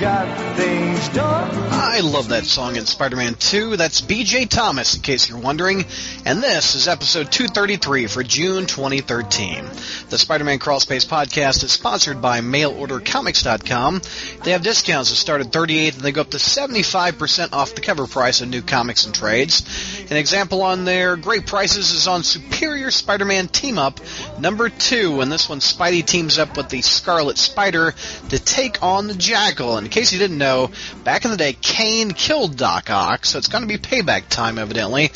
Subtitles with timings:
[0.00, 1.50] got things done.
[1.96, 3.76] I love that song in Spider-Man 2.
[3.76, 5.86] That's BJ Thomas, in case you're wondering.
[6.26, 9.64] And this is episode 233 for June 2013.
[10.10, 14.02] The Spider-Man Crawlspace podcast is sponsored by MailOrderComics.com.
[14.44, 17.80] They have discounts that start at 38 and they go up to 75% off the
[17.80, 19.62] cover price of new comics and trades.
[20.10, 24.00] An example on their great prices is on Superior Spider-Man Team Up
[24.38, 27.94] number 2, and this one Spidey teams up with the Scarlet Spider
[28.28, 29.78] to take on the Jackal.
[29.78, 30.70] And in case you didn't know,
[31.04, 34.58] back in the day, Kaine killed Doc Ock, so it's going to be payback time,
[34.58, 35.12] evidently.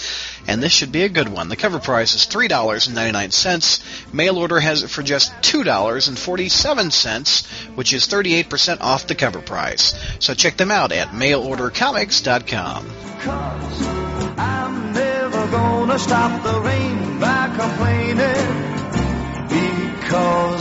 [0.47, 1.49] And this should be a good one.
[1.49, 4.15] The cover price is $3.99.
[4.15, 9.93] Mail order has it for just $2.47, which is 38% off the cover price.
[10.21, 12.87] So check them out at mailordercomics.com.
[13.21, 13.87] Cause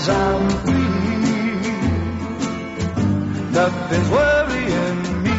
[0.09, 0.78] I'm
[3.59, 5.31] Nothing's worrying me.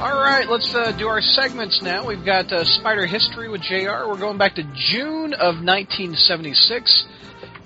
[0.00, 2.06] All right, let's uh, do our segments now.
[2.06, 4.08] We've got uh, Spider History with JR.
[4.08, 7.04] We're going back to June of 1976.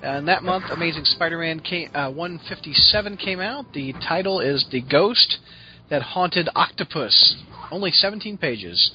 [0.02, 1.60] And that month, Amazing Spider-Man
[1.94, 3.72] uh, 157 came out.
[3.72, 5.38] The title is The Ghost
[5.88, 7.36] That Haunted Octopus.
[7.70, 8.90] Only 17 pages.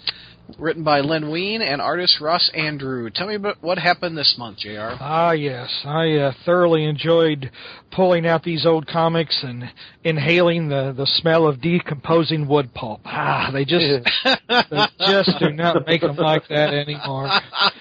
[0.57, 3.13] Written by Len Wein and artist Ross Andru.
[3.13, 4.95] Tell me about what happened this month, JR.
[4.99, 5.69] Ah, yes.
[5.85, 7.51] I uh, thoroughly enjoyed
[7.91, 9.65] pulling out these old comics and
[10.03, 13.01] inhaling the, the smell of decomposing wood pulp.
[13.05, 13.85] Ah, they just
[14.23, 17.29] they just do not make them like that anymore.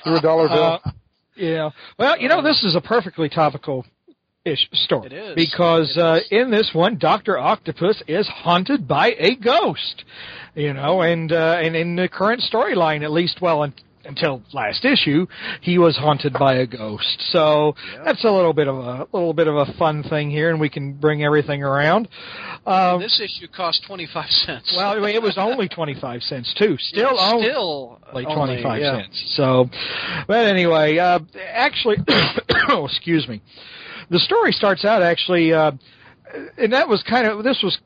[0.04, 0.80] You're a dollar bill.
[0.84, 0.90] Uh,
[1.36, 1.70] yeah.
[1.98, 3.86] Well, you know, this is a perfectly topical
[4.44, 5.34] ish story It is.
[5.34, 6.26] because It uh, is.
[6.30, 10.04] in this one, Doctor Octopus is haunted by a ghost.
[10.56, 13.74] You know, and uh, and in the current storyline, at least, well, un-
[14.06, 15.26] until last issue,
[15.60, 17.20] he was haunted by a ghost.
[17.30, 17.74] So
[18.04, 20.70] that's a little bit of a little bit of a fun thing here, and we
[20.70, 22.08] can bring everything around.
[22.64, 24.72] Um, this issue cost 25 cents.
[24.76, 26.76] well, I mean, it was only twenty five cents too.
[26.78, 29.00] Still, Yeah, only still like only, 25 yeah.
[29.02, 29.34] cents.
[29.36, 29.68] So,
[30.26, 31.18] but anyway, uh,
[31.52, 31.96] actually,
[32.70, 33.42] oh, excuse me.
[34.08, 35.72] The story starts out actually, uh,
[36.56, 37.76] and that was kind of, this was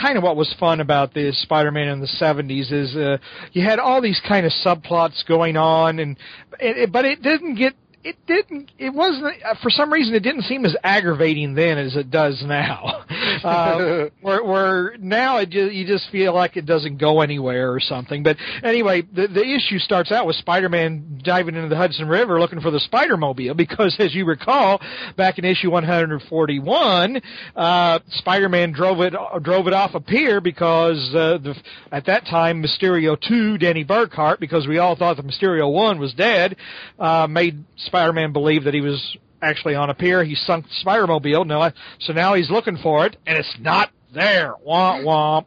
[0.00, 3.18] kind of what was fun about the Spider-Man in the 70s is, uh,
[3.52, 6.16] you had all these kind of subplots going on and,
[6.60, 7.74] it- but it didn't get,
[8.08, 11.94] it didn't, it wasn't, uh, for some reason it didn't seem as aggravating then as
[11.94, 13.04] it does now.
[13.38, 17.78] Uh, where, where now it just, you just feel like it doesn't go anywhere or
[17.78, 18.24] something.
[18.24, 22.60] But anyway, the, the issue starts out with Spider-Man diving into the Hudson River looking
[22.60, 24.80] for the Spider-Mobile because as you recall,
[25.16, 27.22] back in issue 141,
[27.54, 31.54] uh, Spider-Man drove it, drove it off a pier because, uh, the,
[31.92, 36.12] at that time Mysterio 2, Danny Berkhart, because we all thought the Mysterio 1 was
[36.14, 36.56] dead,
[36.98, 37.64] uh, made
[37.98, 40.22] Spider-Man believe that he was actually on a pier.
[40.22, 41.44] He sunk the Spider-Mobile.
[41.44, 44.54] No, so now he's looking for it, and it's not there.
[44.64, 45.46] Womp womp.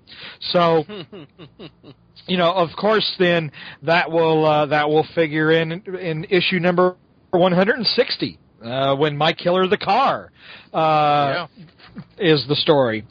[0.51, 0.83] So,
[2.27, 3.53] you know, of course, then
[3.83, 6.97] that will uh, that will figure in in issue number
[7.29, 10.33] 160 uh, when My Killer the car
[10.73, 11.47] uh,
[12.17, 13.07] is the story.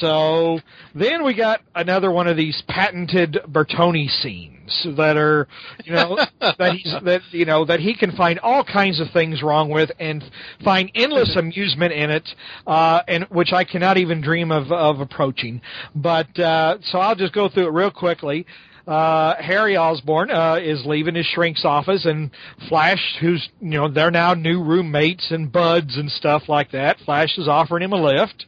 [0.00, 0.60] So
[0.94, 4.57] then we got another one of these patented Bertoni scenes
[4.96, 5.48] that are,
[5.84, 9.42] you know, that he's that you know that he can find all kinds of things
[9.42, 10.24] wrong with and
[10.64, 12.28] find endless amusement in it,
[12.66, 15.60] uh, and which I cannot even dream of of approaching.
[15.94, 18.46] But uh, so I'll just go through it real quickly
[18.88, 22.30] uh, Harry Osborn uh, is leaving his shrink's office, and
[22.70, 26.96] Flash, who's you know they're now new roommates and buds and stuff like that.
[27.04, 28.46] Flash is offering him a lift,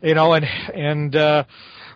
[0.00, 1.44] you know, and and uh,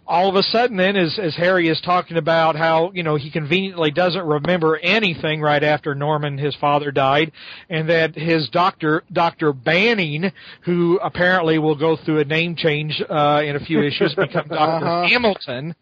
[0.08, 3.30] all of a sudden, then as as Harry is talking about how you know he
[3.30, 7.32] conveniently doesn't remember anything right after Norman, his father, died,
[7.68, 10.30] and that his doctor, Doctor Banning,
[10.62, 14.86] who apparently will go through a name change uh, in a few issues, become Doctor
[14.86, 15.08] Uh-huh.
[15.08, 15.74] Hamilton.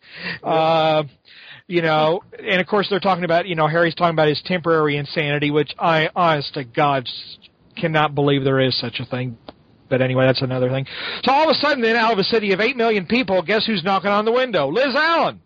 [0.43, 1.05] Uh,
[1.67, 4.97] you know, and of course they're talking about, you know, Harry's talking about his temporary
[4.99, 7.09] insanity, which I, honest to God,
[7.77, 9.37] cannot believe there is such a thing.
[9.89, 10.87] But anyway, that's another thing.
[11.25, 13.67] So all of a sudden, then, out of a city of eight million people, guess
[13.67, 14.69] who's knocking on the window?
[14.71, 15.41] Liz Allan.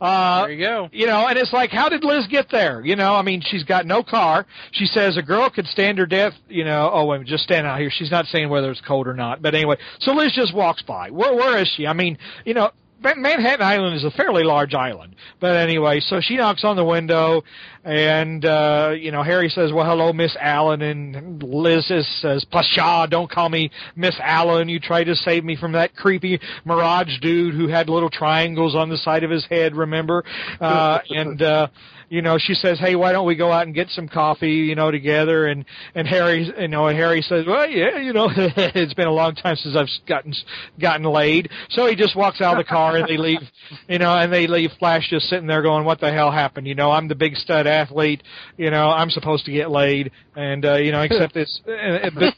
[0.00, 0.88] Uh, There you go.
[0.92, 2.84] you know, and it's like, how did Liz get there?
[2.84, 4.46] You know, I mean, she's got no car.
[4.72, 6.32] She says a girl could stand her death.
[6.48, 7.88] You know, oh wait, just stand out here.
[7.88, 9.42] She's not saying whether it's cold or not.
[9.42, 11.10] But anyway, so Liz just walks by.
[11.10, 11.86] Where where is she?
[11.86, 15.16] I mean, you know, Manhattan Island is a fairly large island.
[15.40, 17.42] But anyway, so she knocks on the window,
[17.84, 23.30] and uh, you know Harry says, "Well, hello, Miss Allan," and Liz says, "Pshaw, don't
[23.30, 24.68] call me Miss Allan.
[24.68, 28.88] You tried to save me from that creepy Mirage dude who had little triangles on
[28.88, 29.76] the side of his head.
[29.76, 30.24] Remember?"
[30.60, 31.66] Uh, and uh,
[32.12, 34.74] you know, she says, "Hey, why don't we go out and get some coffee, you
[34.74, 35.64] know, together?" And
[35.94, 39.56] and Harry, you know, Harry says, "Well, yeah, you know, it's been a long time
[39.56, 40.34] since I've gotten
[40.78, 43.40] gotten laid." So he just walks out of the car and they leave,
[43.88, 46.74] you know, and they leave Flash just sitting there going, "What the hell happened?" You
[46.74, 48.22] know, I'm the big stud athlete,
[48.58, 52.34] you know, I'm supposed to get laid, and uh, you know, except this, uh, but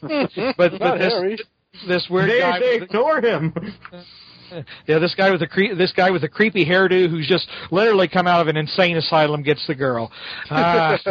[0.55, 1.41] but, but this
[1.85, 2.59] this weird they, guy.
[2.59, 3.53] They ignore him.
[4.87, 8.07] Yeah, this guy with a cre- this guy with a creepy hairdo who's just literally
[8.07, 10.11] come out of an insane asylum gets the girl.
[10.49, 10.97] Uh,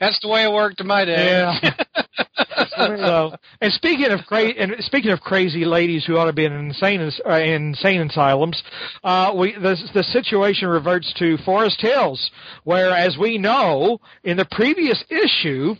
[0.00, 1.26] That's the way it worked in my day.
[1.26, 1.70] Yeah.
[2.76, 6.52] so, and speaking of cra- and speaking of crazy ladies who ought to be in
[6.52, 8.62] insane uh, insane asylums,
[9.04, 12.30] uh, we the the situation reverts to Forest Hills,
[12.64, 15.74] where, as we know, in the previous issue,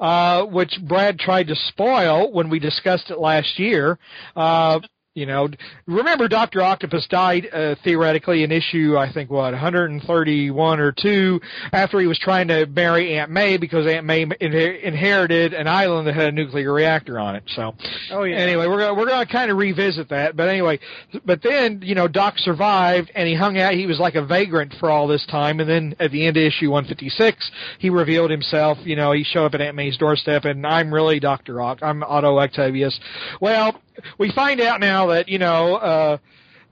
[0.00, 3.98] uh, which Brad tried to spoil when we discussed it last year.
[4.34, 4.80] Uh,
[5.14, 5.48] you know,
[5.86, 11.40] remember Doctor Octopus died uh, theoretically in issue I think what 131 or two
[11.72, 16.14] after he was trying to marry Aunt May because Aunt May inherited an island that
[16.14, 17.42] had a nuclear reactor on it.
[17.56, 17.74] So,
[18.12, 18.36] oh yeah.
[18.36, 20.36] Anyway, we're gonna we're gonna kind of revisit that.
[20.36, 20.78] But anyway,
[21.24, 23.74] but then you know Doc survived and he hung out.
[23.74, 26.44] He was like a vagrant for all this time, and then at the end of
[26.44, 28.78] issue 156, he revealed himself.
[28.82, 31.80] You know, he showed up at Aunt May's doorstep, and I'm really Doctor Ock.
[31.82, 32.98] I'm Otto Octavius.
[33.40, 33.80] Well,
[34.18, 36.18] we find out now that you know uh,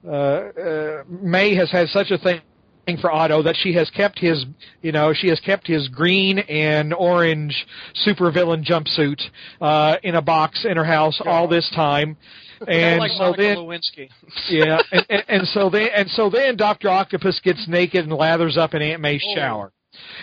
[0.06, 2.40] uh, uh, May has had such a thing
[3.00, 4.46] for Otto that she has kept his,
[4.80, 7.66] you know, she has kept his green and orange
[8.06, 9.20] supervillain jumpsuit
[9.60, 12.16] uh, in a box in her house all this time.
[12.66, 14.08] And like so Monica then, Lewinsky.
[14.50, 18.56] yeah, and, and, and so then, and so then, Doctor Octopus gets naked and lathers
[18.56, 19.34] up in Aunt May's Oh.
[19.36, 19.72] shower.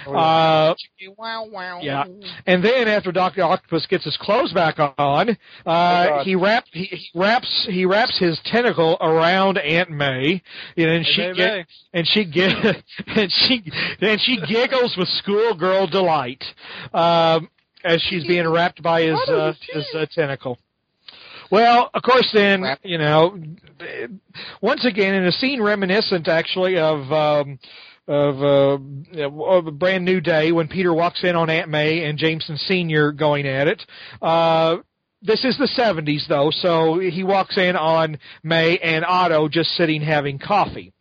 [0.08, 0.76] Oh, Uh,
[1.18, 1.80] wow, wow.
[1.82, 2.06] yeah.
[2.46, 5.36] And then after Doctor Octopus gets his clothes back on, uh,
[5.66, 6.26] God.
[6.26, 10.42] he wraps he, he wraps he wraps his tentacle around Aunt May,
[10.76, 11.66] you know, and she Hey, get, May.
[11.94, 12.52] and she get
[13.08, 13.64] and she
[14.02, 16.44] and she giggles with schoolgirl delight
[16.94, 17.50] um,
[17.84, 20.58] as she's being wrapped by his uh, his uh, tentacle.
[21.52, 23.38] Well, of course, then you know,
[24.62, 27.12] once again in a scene reminiscent actually of.
[27.12, 27.60] Um,
[28.08, 32.18] of, uh, of a brand new day when Peter walks in on Aunt May and
[32.18, 33.82] Jameson Senior going at it.
[34.22, 34.78] Uh,
[35.22, 40.02] this is the 70s though, so he walks in on May and Otto just sitting
[40.02, 40.94] having coffee.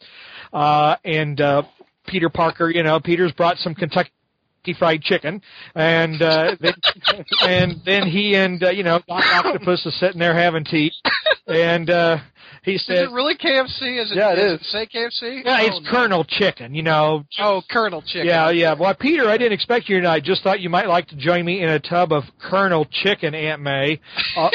[0.53, 1.63] Uh, and, uh,
[2.07, 4.11] Peter Parker, you know, Peter's brought some Kentucky
[4.79, 5.43] fried chicken
[5.75, 6.57] and, uh,
[7.47, 10.91] and then he and, uh, you know, Doc Octopus is sitting there having tea
[11.47, 12.19] and, uh,
[12.65, 14.03] he Is it really KFC?
[14.03, 14.17] Is it?
[14.17, 14.71] Yeah, it does is.
[14.73, 15.45] say KFC?
[15.45, 15.91] yeah, oh, it's no.
[15.91, 18.27] Colonel Chicken, you know, Oh, Colonel Chicken.
[18.27, 18.75] yeah, yeah.
[18.75, 20.15] Well, Peter, I didn't expect you tonight.
[20.15, 23.35] I just thought you might like to join me in a tub of Colonel Chicken,
[23.35, 24.01] Aunt May.
[24.37, 24.51] Uh,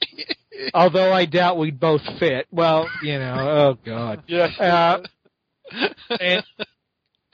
[0.74, 2.46] although I doubt we'd both fit.
[2.50, 4.22] Well, you know, oh God.
[4.28, 4.46] Yeah.
[4.60, 5.02] Uh,
[6.20, 6.44] and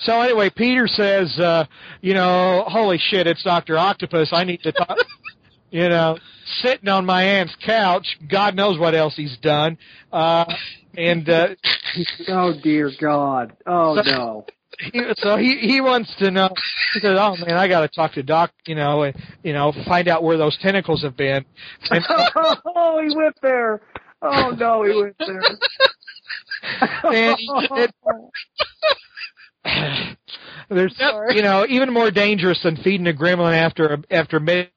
[0.01, 1.65] so anyway, Peter says, uh,
[2.01, 4.31] you know, holy shit, it's Doctor Octopus.
[4.33, 4.97] I need to talk.
[5.71, 6.19] You know,
[6.63, 8.07] sitting on my aunt's couch.
[8.31, 9.77] God knows what else he's done.
[10.13, 10.45] Uh,
[10.97, 11.49] and uh,
[12.29, 13.53] Oh dear God!
[13.67, 14.47] Oh So- no!
[14.93, 16.49] he, so he he wants to know.
[16.95, 18.53] He says, "Oh man, I got to talk to Doc.
[18.67, 21.45] You know, and you know, find out where those tentacles have been."
[21.91, 22.05] And,
[22.37, 23.81] oh, he went there.
[24.23, 25.43] Oh no, he went there.
[27.13, 27.37] and
[27.69, 27.91] said,
[30.71, 30.95] "There's,
[31.35, 34.73] you know, even more dangerous than feeding a gremlin after after midnight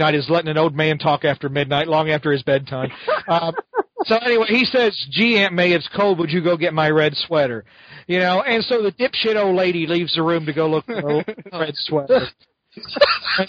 [0.00, 2.90] is letting an old man talk after midnight, long after his bedtime."
[3.28, 3.54] Um,
[4.04, 6.18] so anyway, he says, "Gee, Aunt May, it's cold.
[6.18, 7.64] Would you go get my red sweater?"
[8.06, 11.00] You know, and so the dipshit old lady leaves the room to go look for
[11.00, 12.26] her red sweater.
[12.74, 12.86] Which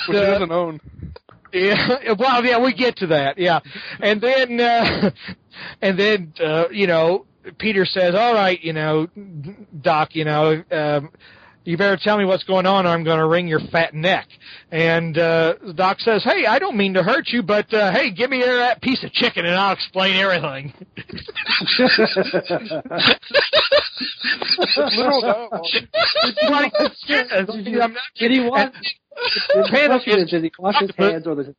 [0.07, 0.79] he uh, doesn't own.
[1.53, 3.59] Yeah, well, yeah, we get to that, yeah,
[3.99, 5.11] and then, uh,
[5.81, 7.25] and then, uh, you know,
[7.59, 9.07] Peter says, "All right, you know,
[9.81, 11.11] Doc, you know, um,
[11.65, 14.27] you better tell me what's going on, or I'm going to wring your fat neck."
[14.71, 18.29] And uh, Doc says, "Hey, I don't mean to hurt you, but uh, hey, give
[18.29, 20.73] me that piece of chicken, and I'll explain everything."
[24.77, 25.65] Literal dialogue.
[26.49, 28.75] Like, I'm not Did he want?
[29.69, 31.53] Panda question is- is, he wash his hands or the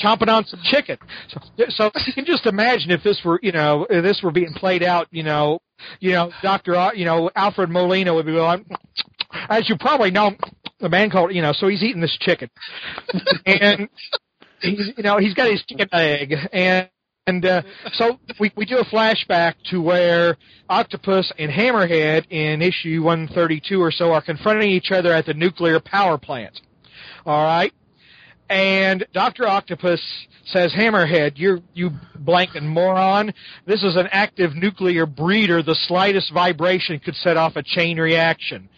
[0.00, 0.98] chomping on some chicken.
[1.28, 4.52] So, so you can just imagine if this were, you know, if this were being
[4.54, 5.60] played out, you know,
[6.00, 8.36] you know, Doctor, you know, Alfred Molina would be
[9.48, 10.34] as you probably know,
[10.80, 12.48] the man called, you know, so he's eating this chicken,
[13.46, 13.88] and
[14.60, 16.88] he's, you know, he's got his chicken egg, and
[17.28, 17.60] And uh,
[17.92, 20.38] so we we do a flashback to where
[20.70, 25.78] Octopus and Hammerhead in issue 132 or so are confronting each other at the nuclear
[25.78, 26.58] power plant.
[27.28, 27.74] All right.
[28.48, 29.46] And Dr.
[29.46, 30.00] Octopus
[30.46, 33.34] says, Hammerhead, you're, you blanking moron.
[33.66, 35.62] This is an active nuclear breeder.
[35.62, 38.70] The slightest vibration could set off a chain reaction.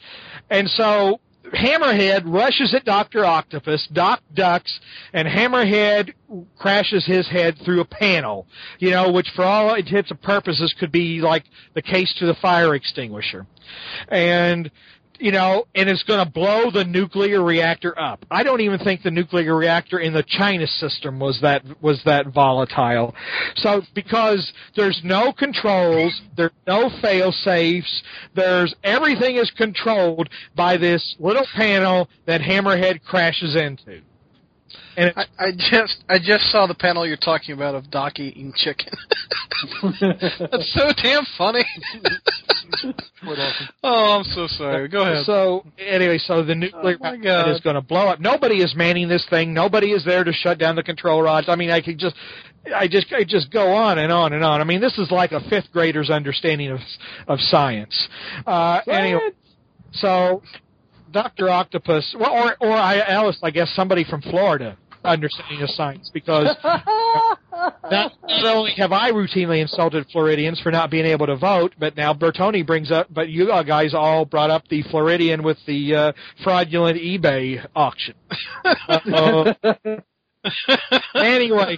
[0.51, 1.21] And so
[1.55, 3.25] Hammerhead rushes at Dr.
[3.25, 4.81] Octopus, Doc ducks,
[5.13, 6.13] and Hammerhead
[6.59, 8.49] crashes his head through a panel,
[8.81, 12.35] you know, which for all intents and purposes could be like the case to the
[12.43, 13.47] fire extinguisher.
[14.09, 14.73] And
[15.21, 18.25] you know, and it's going to blow the nuclear reactor up.
[18.31, 22.29] I don't even think the nuclear reactor in the China Syndrome was that was that
[22.29, 23.15] volatile.
[23.57, 28.03] So because there's no controls, there's no fail safes,
[28.35, 34.03] there's everything is controlled by this little panel that Hammerhead crashes into.
[34.97, 38.53] And I, I just I just saw the panel you're talking about of Doc eating
[38.57, 38.93] chicken.
[40.01, 41.65] That's so damn funny.
[43.83, 44.89] oh, I'm so sorry.
[44.89, 45.25] Go ahead.
[45.25, 48.21] So anyway, so the nuclear Oh, my is going to blow up.
[48.21, 49.53] Nobody is manning this thing.
[49.55, 51.49] Nobody is there to shut down the control rods.
[51.49, 52.17] I mean, I could just,
[52.75, 54.61] I just, I just go on and on and on.
[54.61, 56.81] I mean, this is like a fifth grader's understanding of
[57.29, 58.09] of science.
[58.47, 59.31] Uh, anyway,
[59.93, 60.43] so
[61.13, 66.11] Doctor Octopus, well, or or I, Alice, I guess somebody from Florida understanding of science
[66.13, 71.75] because not, not only have I routinely insulted Floridians for not being able to vote,
[71.79, 75.95] but now Bertoni brings up, but you guys all brought up the Floridian with the
[75.95, 76.13] uh,
[76.43, 78.15] fraudulent eBay auction.
[81.15, 81.77] Anyway,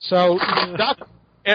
[0.00, 0.38] so
[0.76, 1.08] Doc,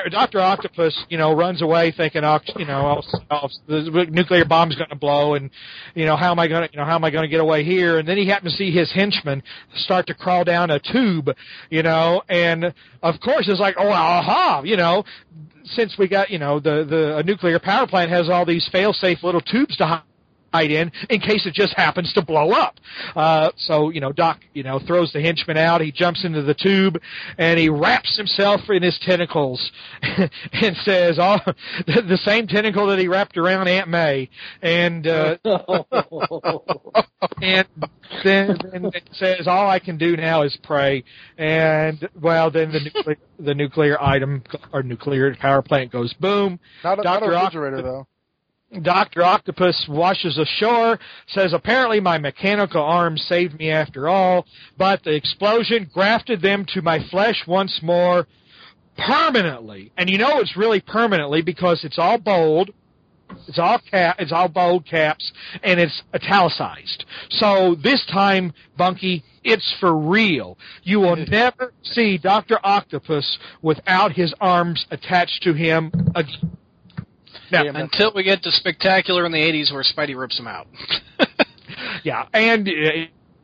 [0.09, 0.39] Dr.
[0.39, 4.89] Octopus, you know, runs away thinking, oct- you know, oh, oh, the nuclear bomb's going
[4.89, 5.49] to blow, and
[5.95, 7.41] you know, how am I going to, you know, how am I going to get
[7.41, 7.99] away here?
[7.99, 9.43] And then he happens to see his henchmen
[9.75, 11.29] start to crawl down a tube,
[11.69, 15.03] you know, and of course it's like, oh, aha, you know,
[15.65, 19.23] since we got, you know, the the a nuclear power plant has all these fail-safe
[19.23, 20.03] little tubes to hide
[20.53, 22.75] in in case it just happens to blow up.
[23.15, 26.53] Uh, so, you know, Doc, you know, throws the henchman out, he jumps into the
[26.53, 26.99] tube,
[27.37, 31.37] and he wraps himself in his tentacles and says, oh,
[31.87, 34.29] the, the same tentacle that he wrapped around Aunt May.
[34.61, 35.37] And, uh,
[37.41, 37.67] and
[38.23, 41.03] then, then it says, all I can do now is pray.
[41.37, 44.43] And, well, then the nuclear, the nuclear item,
[44.73, 46.59] or nuclear power plant goes boom.
[46.83, 47.31] Not a, not a Dr.
[47.31, 48.07] Oct- refrigerator though.
[48.81, 49.23] Dr.
[49.23, 50.97] Octopus washes ashore,
[51.27, 54.45] says apparently my mechanical arms saved me after all,
[54.77, 58.27] but the explosion grafted them to my flesh once more
[58.97, 59.91] permanently.
[59.97, 62.71] And you know it's really permanently because it's all bold,
[63.47, 65.31] it's all cap, it's all bold caps,
[65.63, 67.05] and it's italicized.
[67.29, 70.57] So this time, Bunky, it's for real.
[70.83, 72.57] You will never see Dr.
[72.63, 76.57] Octopus without his arms attached to him again.
[77.51, 80.67] Now, Until we get to Spectacular in the 80s where Spidey rips him out.
[82.03, 82.71] Yeah, and uh,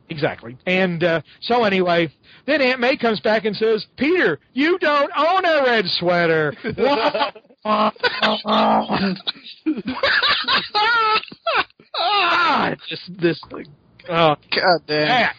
[0.08, 0.58] exactly.
[0.66, 2.12] And uh, so anyway,
[2.46, 6.54] then Aunt May comes back and says, "Peter, you don't own a red sweater."
[7.64, 7.92] ah,
[12.88, 13.40] just this,
[14.08, 15.34] oh, God damn.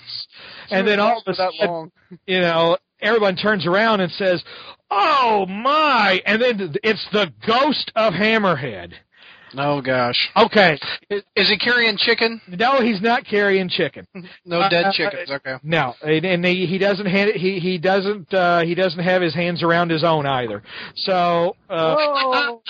[0.72, 1.92] And then all of a sudden,
[2.28, 4.44] you know, everyone turns around and says,
[4.92, 8.94] "Oh my!" And then it's the ghost of Hammerhead.
[9.58, 10.30] Oh gosh.
[10.38, 10.78] Okay,
[11.10, 12.40] Is, is he carrying chicken?
[12.48, 14.06] no, he's not carrying chicken.
[14.46, 15.30] No dead uh, chickens.
[15.30, 15.56] Okay.
[15.64, 19.22] No, and, and he, he doesn't hand it, he he doesn't uh, he doesn't have
[19.22, 20.64] his hands around his own either.
[20.96, 22.62] So uh, Oh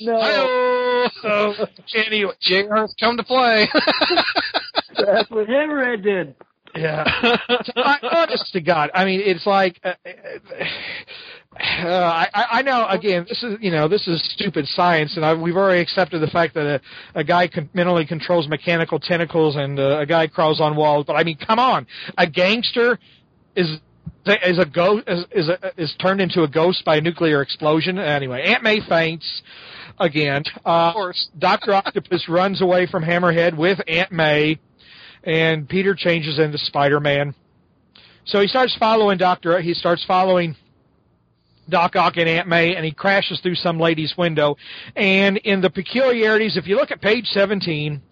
[0.00, 0.20] no!
[0.20, 1.08] Hi-oh.
[1.22, 3.68] so anyway, JR's come to play.
[4.96, 6.34] That's what Hammerhead did.
[6.74, 7.04] Yeah.
[7.76, 9.80] I, honest to God, I mean, it's like.
[9.82, 9.94] Uh,
[11.58, 11.88] uh,
[12.32, 12.86] I, I know.
[12.86, 16.28] Again, this is you know this is stupid science, and I, we've already accepted the
[16.28, 16.80] fact that a,
[17.18, 21.04] a guy con- mentally controls mechanical tentacles and uh, a guy crawls on walls.
[21.06, 23.00] But I mean, come on, a gangster
[23.56, 23.78] is
[24.26, 27.98] is a ghost is is, a, is turned into a ghost by a nuclear explosion.
[27.98, 29.42] Anyway, Aunt May faints
[29.98, 30.42] again.
[30.64, 31.28] Uh, of course.
[31.38, 34.58] Doctor Octopus runs away from Hammerhead with Aunt May,
[35.24, 37.34] and Peter changes into Spider Man.
[38.24, 39.60] So he starts following Doctor.
[39.60, 40.56] He starts following
[41.68, 44.56] Doc Ock and Aunt May, and he crashes through some lady's window.
[44.96, 48.02] And in the peculiarities, if you look at page 17,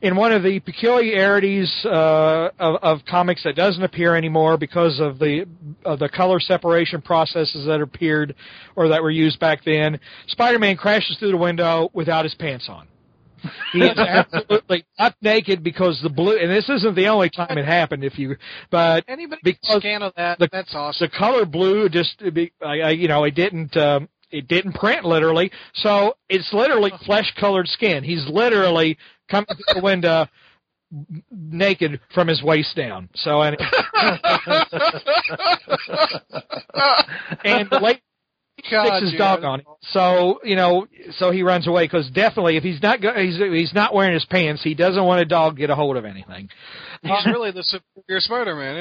[0.00, 5.18] in one of the peculiarities uh, of, of comics that doesn't appear anymore because of
[5.18, 5.44] the
[5.84, 8.34] of the color separation processes that appeared
[8.76, 12.86] or that were used back then, Spider-Man crashes through the window without his pants on.
[13.72, 17.64] He is absolutely not naked because the blue, and this isn't the only time it
[17.64, 18.04] happened.
[18.04, 18.36] If you,
[18.70, 20.38] but Anybody Because scan of that?
[20.38, 21.08] the- That's awesome.
[21.10, 23.76] the color blue just, be- I, I, you know, it didn't.
[23.76, 28.04] Um, it didn't print literally, so it's literally flesh-colored skin.
[28.04, 28.98] He's literally
[29.30, 30.26] coming through the window
[31.30, 33.08] naked from his waist down.
[33.14, 33.56] So, and,
[37.44, 38.00] and the late
[38.70, 39.66] God, sticks his dog on it.
[39.90, 40.86] So you know,
[41.18, 44.24] so he runs away because definitely, if he's not go- he's he's not wearing his
[44.24, 46.48] pants, he doesn't want a dog to get a hold of anything.
[47.02, 48.76] He's really the superior Spider-Man.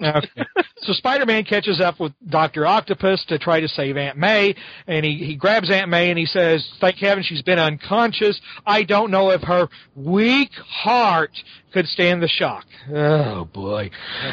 [0.00, 0.18] Yeah.
[0.18, 0.44] Okay.
[0.82, 4.54] so Spider-Man catches up with Doctor Octopus to try to save Aunt May,
[4.86, 8.40] and he he grabs Aunt May and he says, "Thank heaven she's been unconscious.
[8.66, 11.32] I don't know if her weak heart
[11.72, 13.90] could stand the shock." Oh boy.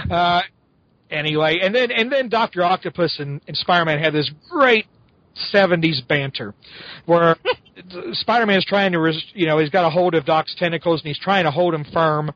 [0.10, 0.42] Uh,
[1.10, 4.86] anyway, and then and then Doctor Octopus and, and Spider-Man had this great.
[5.54, 6.54] 70s banter
[7.06, 7.36] where
[8.14, 11.08] Spider-Man is trying to, res- you know, he's got a hold of Doc's tentacles and
[11.08, 12.32] he's trying to hold him firm.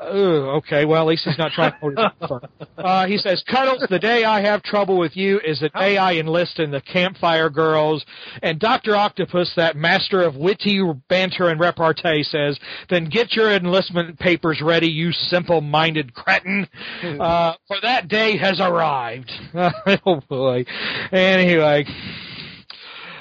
[0.00, 0.84] Oh, okay.
[0.84, 2.40] Well, at least he's not trying to hold him firm.
[2.76, 6.14] Uh, he says, Cuddles, the day I have trouble with you is the day I
[6.14, 8.04] enlist in the Campfire Girls.
[8.42, 8.94] And Dr.
[8.94, 12.58] Octopus, that master of witty banter and repartee, says,
[12.90, 16.68] Then get your enlistment papers ready, you simple-minded cretin.
[17.02, 19.30] Uh, for that day has arrived.
[19.54, 20.64] oh, boy.
[21.12, 21.86] Anyway.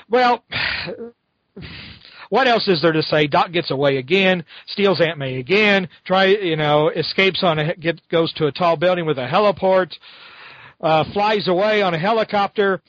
[0.09, 0.43] Well,
[2.35, 3.27] what else is there to say?
[3.27, 8.01] Doc gets away again, steals Aunt May again, try you know escapes on a get
[8.09, 9.93] goes to a tall building with a heliport,
[10.81, 12.81] uh, flies away on a helicopter.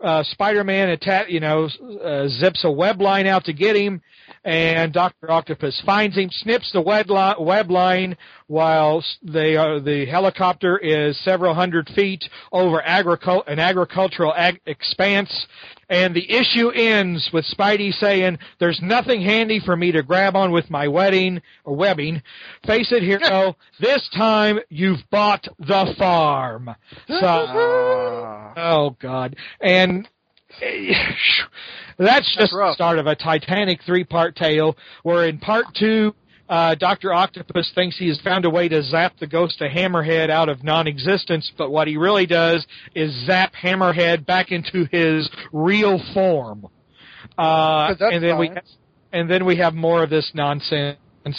[0.00, 1.68] Uh, Spider-Man atta- you know
[2.02, 4.00] uh, zips a web line out to get him,
[4.42, 10.04] and Doctor Octopus finds him, snips the web, li- web line while they are, the
[10.06, 15.46] helicopter is several hundred feet over agricul- an agricultural ag- expanse,
[15.88, 20.50] and the issue ends with Spidey saying, "There's nothing handy for me to grab on
[20.52, 22.22] with my wedding or webbing.
[22.66, 23.20] Face it, hero.
[23.24, 26.70] Oh, this time you've bought the farm."
[27.08, 27.16] So,
[28.56, 30.08] oh God, and.
[31.96, 36.12] That's just the start of a Titanic three-part tale, where in part two,
[36.48, 40.30] uh, Doctor Octopus thinks he has found a way to zap the ghost of Hammerhead
[40.30, 46.02] out of non-existence, but what he really does is zap Hammerhead back into his real
[46.12, 46.68] form.
[47.38, 48.50] Uh, and then we
[49.12, 50.98] and then we have more of this nonsense.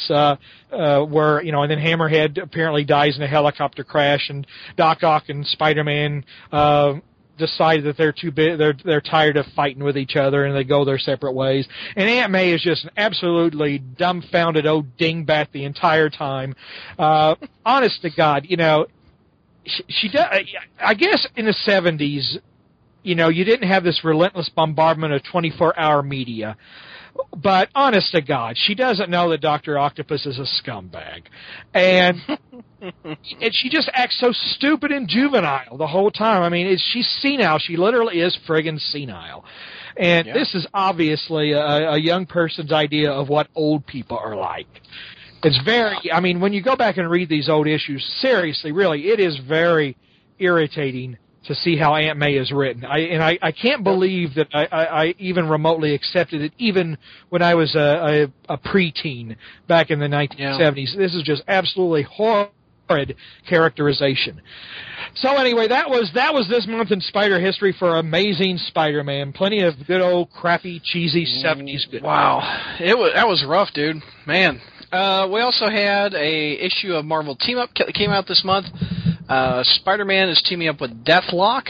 [0.09, 0.35] Uh,
[0.71, 5.03] uh, where you know, and then Hammerhead apparently dies in a helicopter crash, and Doc
[5.03, 6.95] Ock and Spider-Man uh,
[7.37, 10.63] decide that they're too big, they're they're tired of fighting with each other, and they
[10.63, 11.67] go their separate ways.
[11.95, 16.55] And Aunt May is just an absolutely dumbfounded old dingbat the entire time.
[16.97, 18.87] Uh, honest to God, you know,
[19.65, 20.25] she, she does.
[20.79, 22.37] I guess in the seventies,
[23.03, 26.57] you know, you didn't have this relentless bombardment of twenty-four hour media.
[27.35, 31.23] But honest to God, she doesn't know that Doctor Octopus is a scumbag,
[31.73, 32.17] and
[32.81, 36.43] and she just acts so stupid and juvenile the whole time.
[36.43, 37.59] I mean, it's, she's senile.
[37.59, 39.45] She literally is friggin' senile,
[39.97, 40.33] and Yeah.
[40.33, 44.67] this is obviously a, a young person's idea of what old people are like.
[45.43, 46.11] It's very.
[46.11, 49.37] I mean, when you go back and read these old issues, seriously, really, it is
[49.47, 49.95] very
[50.39, 52.85] irritating to see how Aunt May is written.
[52.85, 56.97] I and I, I can't believe that I, I, I even remotely accepted it, even
[57.29, 59.35] when I was a, a, a preteen
[59.67, 60.97] back in the 1970s.
[60.97, 63.15] This is just absolutely horrid
[63.47, 64.41] characterization.
[65.15, 69.33] So anyway, that was that was this month in Spider history for Amazing Spider-Man.
[69.33, 72.03] Plenty of good old crappy cheesy 70s good.
[72.03, 73.97] Wow, it was that was rough, dude.
[74.25, 74.61] Man.
[74.91, 78.67] Uh, we also had a issue of Marvel Team Up came out this month.
[79.27, 81.67] Uh, Spider-Man is teaming up with Deathlok,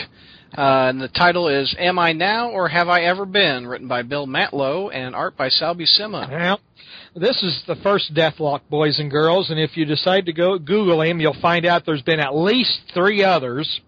[0.57, 4.01] uh, and the title is "Am I Now or Have I Ever Been?" Written by
[4.01, 6.29] Bill Mantlo and art by Sal Buscema.
[6.29, 6.59] Well,
[7.15, 11.01] this is the first Deathlok, boys and girls, and if you decide to go Google
[11.01, 13.79] him, you'll find out there's been at least three others.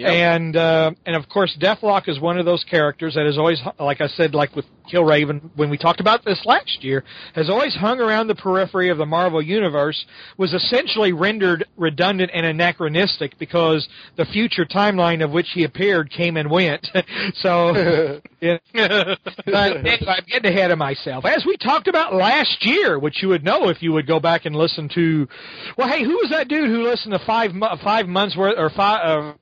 [0.00, 0.10] Yep.
[0.10, 4.00] And uh, and of course, Deathlok is one of those characters that is always, like
[4.00, 8.00] I said, like with Killraven when we talked about this last year, has always hung
[8.00, 10.06] around the periphery of the Marvel universe.
[10.38, 13.86] Was essentially rendered redundant and anachronistic because
[14.16, 16.86] the future timeline of which he appeared came and went.
[17.34, 18.56] so, yeah.
[18.72, 21.26] but anyway, I'm getting ahead of myself.
[21.26, 24.46] As we talked about last year, which you would know if you would go back
[24.46, 25.28] and listen to.
[25.76, 27.50] Well, hey, who was that dude who listened to five
[27.84, 29.00] five months worth or five?
[29.04, 29.32] Uh,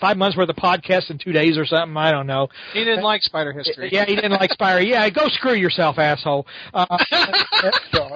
[0.00, 1.96] Five months worth of podcasts in two days or something.
[1.96, 2.48] I don't know.
[2.72, 3.90] He didn't like Spider History.
[3.92, 4.82] Yeah, he didn't like Spider.
[4.82, 6.46] Yeah, go screw yourself, asshole.
[6.74, 6.86] Uh,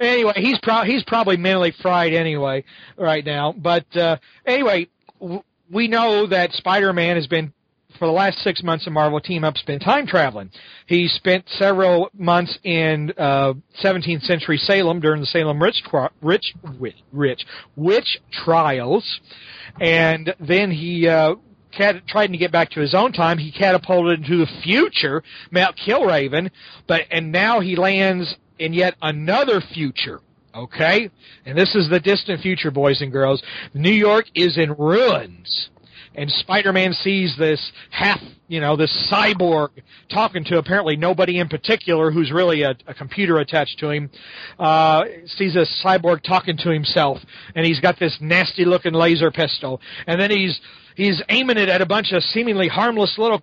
[0.00, 2.64] anyway, he's pro- he's probably mentally fried anyway
[2.96, 3.52] right now.
[3.52, 4.88] But uh, anyway,
[5.20, 7.52] w- we know that Spider-Man has been
[8.00, 10.50] for the last six months of Marvel Team Up spent time traveling.
[10.86, 13.52] He spent several months in uh,
[13.84, 15.84] 17th century Salem during the Salem witch
[16.22, 17.44] rich witch, rich
[17.76, 19.20] witch trials,
[19.80, 21.06] and then he.
[21.06, 21.34] Uh,
[21.76, 23.38] cat, tried to get back to his own time.
[23.38, 26.50] He catapulted into the future, Mount Killraven,
[26.88, 30.20] but and now he lands in yet another future.
[30.52, 31.10] Okay,
[31.46, 33.40] and this is the distant future, boys and girls.
[33.72, 35.70] New York is in ruins,
[36.20, 39.70] and Spider-Man sees this half, you know, this cyborg
[40.12, 44.10] talking to apparently nobody in particular, who's really a, a computer attached to him.
[44.58, 47.16] Uh, sees this cyborg talking to himself,
[47.54, 50.60] and he's got this nasty-looking laser pistol, and then he's
[50.94, 53.40] he's aiming it at a bunch of seemingly harmless little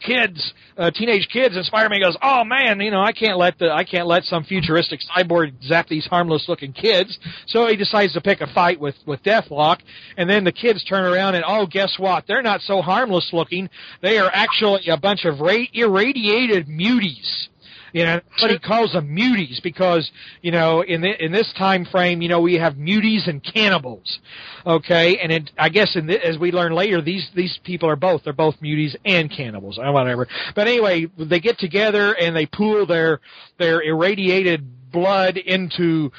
[0.00, 3.70] kids, uh, teenage kids, and Spider-Man goes, "Oh man, you know, I can't let the
[3.70, 8.40] I can't let some futuristic cyborg zap these harmless-looking kids." So he decides to pick
[8.40, 9.78] a fight with with Deathlok,
[10.16, 12.24] and then the kids turn around and oh, guess what?
[12.26, 13.68] They're not so harmless-looking.
[14.02, 17.48] They are actually a bunch of ra- irradiated muties.
[17.92, 20.10] You know, but he calls them muties because
[20.42, 24.18] you know in the, in this time frame, you know, we have muties and cannibals.
[24.66, 27.96] Okay, and it, I guess in the, as we learn later, these these people are
[27.96, 30.26] both they're both muties and cannibals or whatever.
[30.54, 33.20] But anyway, they get together and they pool their
[33.58, 36.10] their irradiated blood into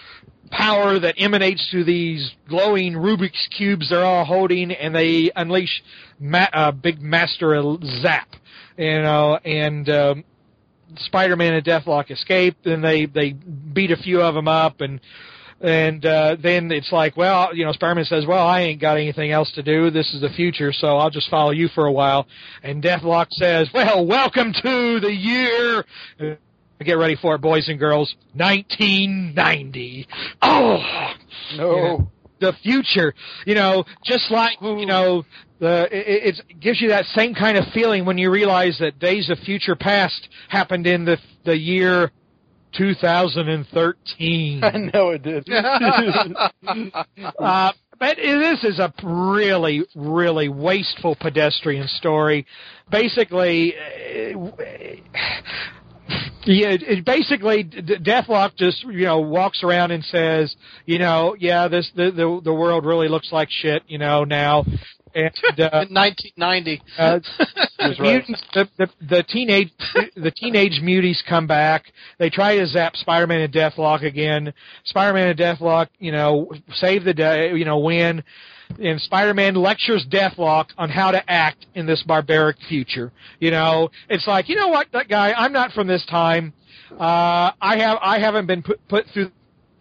[0.52, 5.84] power that emanates to these glowing Rubik's cubes they're all holding, and they unleash
[6.20, 7.62] ma- uh, Big Master
[8.02, 8.30] Zap.
[8.78, 10.24] You know, and um,
[10.98, 12.58] Spider-Man and Deathlok escape.
[12.64, 15.00] Then they they beat a few of them up, and
[15.62, 19.32] and uh, then it's like, well, you know, Spider-Man says, well, I ain't got anything
[19.32, 19.90] else to do.
[19.90, 22.28] This is the future, so I'll just follow you for a while.
[22.64, 25.86] And Deathlok says, well, welcome to the year.
[26.82, 28.16] Get ready for it, boys and girls.
[28.36, 30.08] 1990.
[30.42, 30.78] Oh
[31.58, 32.10] No.
[32.40, 33.14] The future.
[33.46, 35.24] You know, just like you know,
[35.60, 39.30] the it, it gives you that same kind of feeling when you realize that Days
[39.30, 42.12] of Future Past happened in the the year
[42.78, 44.64] 2013.
[44.64, 45.48] I know it did.
[47.40, 52.46] Uh, but this is a really, really wasteful pedestrian story.
[52.90, 54.50] Basically, uh,
[56.54, 61.36] yeah, it, it basically D- Deathlok just you know walks around and says, you know,
[61.40, 64.66] yeah, this the the, the world really looks like shit, you know, now.
[65.16, 66.82] And uh, In 1990.
[66.98, 67.20] uh,
[67.80, 68.26] He was the right.
[68.54, 69.72] the, the, the teenage,
[70.16, 71.86] the teenage muties come back.
[72.20, 74.54] They try to zap Spider-Man and Deathlok again.
[74.86, 78.24] Spider-Man and Deathlok, you know, save the day, you know, win.
[78.78, 83.12] And Spider-Man lectures Deathlok on how to act in this barbaric future.
[83.40, 86.54] You know, it's like, you know what, that guy, I'm not from this time.
[86.92, 89.32] Uh, I have, I haven't been put, put through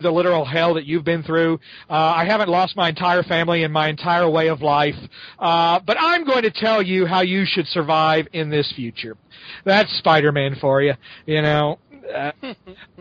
[0.00, 1.54] the literal hell that you've been through.
[1.90, 4.94] Uh, I haven't lost my entire family and my entire way of life.
[5.38, 9.16] Uh, but I'm going to tell you how you should survive in this future.
[9.64, 10.94] That's Spider-Man for you,
[11.26, 11.78] you know.
[12.14, 12.32] Uh,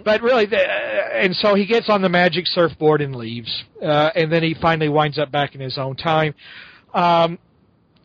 [0.04, 4.32] but really, the, and so he gets on the magic surfboard and leaves, uh, and
[4.32, 6.34] then he finally winds up back in his own time.
[6.94, 7.40] Um,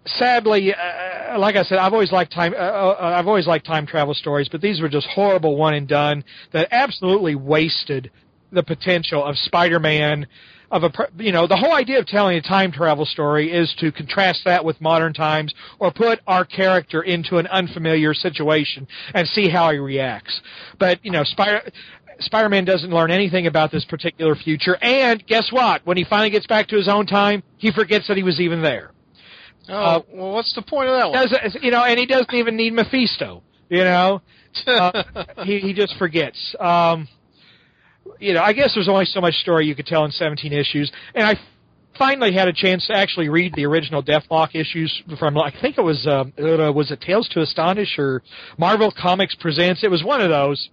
[0.07, 2.53] sadly, uh, like I said, I've always liked time.
[2.55, 5.89] Uh, uh, I've always liked time travel stories, but these were just horrible one and
[5.89, 8.11] done that absolutely wasted
[8.51, 10.27] the potential of Spider-Man.
[10.73, 13.93] Of a, you know, the whole idea of telling a time travel story is to
[13.93, 19.49] contrast that with modern times, or put our character into an unfamiliar situation and see
[19.51, 20.41] how he reacts.
[20.79, 21.61] But you know, Spider.
[22.21, 25.85] Spider-Man doesn't learn anything about this particular future, and guess what?
[25.85, 28.63] When he finally gets back to his own time, he forgets that he was even
[28.63, 28.93] there
[29.69, 31.29] Oh, Uh, well, what's the point of that one?
[31.29, 33.43] does you know, and he doesn't even need Mephisto.
[33.69, 34.23] You know,
[34.67, 35.03] uh,
[35.45, 36.55] he he just forgets.
[36.61, 37.09] Um,
[38.19, 40.91] you know, I guess there's only so much story you could tell in 17 issues,
[41.15, 41.35] and I
[41.99, 45.83] finally had a chance to actually read the original Deathlok issues from I think it
[45.83, 48.23] was um, uh, was it Tales to Astonish or
[48.59, 49.85] Marvel Comics Presents.
[49.85, 50.69] It was one of those.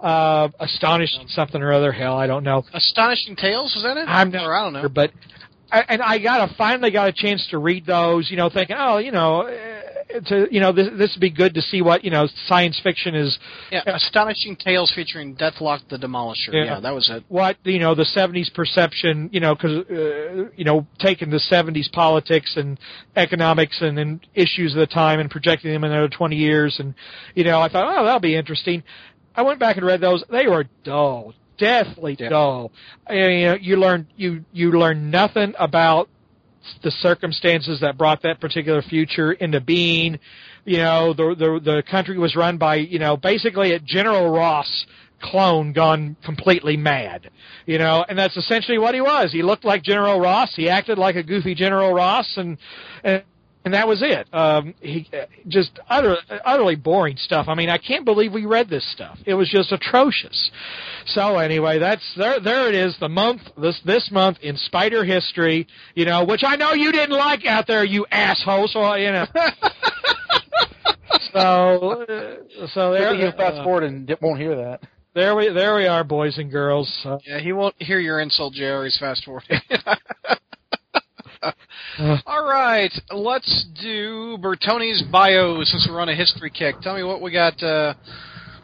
[0.00, 1.92] Uh, Astonish something or other.
[1.92, 2.64] Hell, I don't know.
[2.74, 4.06] Astonishing Tales, was that it?
[4.08, 4.80] I'm not or I don't know.
[4.80, 5.12] sure, but
[5.72, 8.30] I- and I got a finally got a chance to read those.
[8.30, 9.80] You know, thinking, oh, you know, uh,
[10.26, 13.14] to you know, this this would be good to see what you know science fiction
[13.14, 13.38] is.
[13.70, 16.52] Yeah, Astonishing Tales featuring Deathlok the Demolisher.
[16.52, 16.64] Yeah.
[16.64, 17.24] Yeah, that was it.
[17.28, 21.90] What you know, the '70s perception, you know, because uh, you know, taking the '70s
[21.92, 22.78] politics and
[23.16, 26.94] economics and, and issues of the time and projecting them in another 20 years, and
[27.34, 28.82] you know, I thought, oh, that'll be interesting.
[29.36, 30.22] I went back and read those.
[30.30, 32.28] They were dull, deathly Yeah.
[32.28, 32.72] dull.
[33.06, 36.08] And, you know, you learn you you learn nothing about
[36.82, 40.18] the circumstances that brought that particular future into being.
[40.64, 44.86] You know, the the the country was run by you know basically a General Ross
[45.22, 47.30] clone gone completely mad.
[47.66, 49.32] You know, and that's essentially what he was.
[49.32, 50.54] He looked like General Ross.
[50.54, 52.58] He acted like a goofy General Ross, and
[53.02, 53.22] and
[53.64, 54.28] and that was it.
[54.34, 57.46] Um, he uh, just utter, utterly boring stuff.
[57.48, 59.18] I mean, I can't believe we read this stuff.
[59.24, 60.50] It was just atrocious.
[61.06, 62.40] So anyway, that's there.
[62.40, 62.96] There it is.
[63.00, 65.66] The month this this month in Spider history.
[65.94, 68.68] You know, which I know you didn't like out there, you asshole.
[68.68, 69.26] So you know.
[71.32, 73.14] so uh, so there.
[73.16, 74.80] He'll fast uh, forward and di- won't hear that.
[75.14, 76.90] there we there we are, boys and girls.
[77.04, 78.84] Uh, Yeah, he won't hear your insult, JR.
[78.84, 79.60] He's fast forwarding.
[82.26, 86.80] All right, let's do Bertoni's bio since we're on a history kick.
[86.82, 87.94] Tell me what we got uh,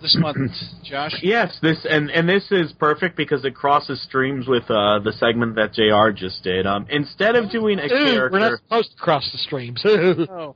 [0.00, 0.52] this month,
[0.84, 1.14] Josh.
[1.22, 5.56] Yes, this and and this is perfect because it crosses streams with uh, the segment
[5.56, 6.12] that Jr.
[6.16, 6.66] just did.
[6.66, 9.84] Um, instead of doing a ooh, we're not supposed to cross the streams.
[10.30, 10.54] Oh,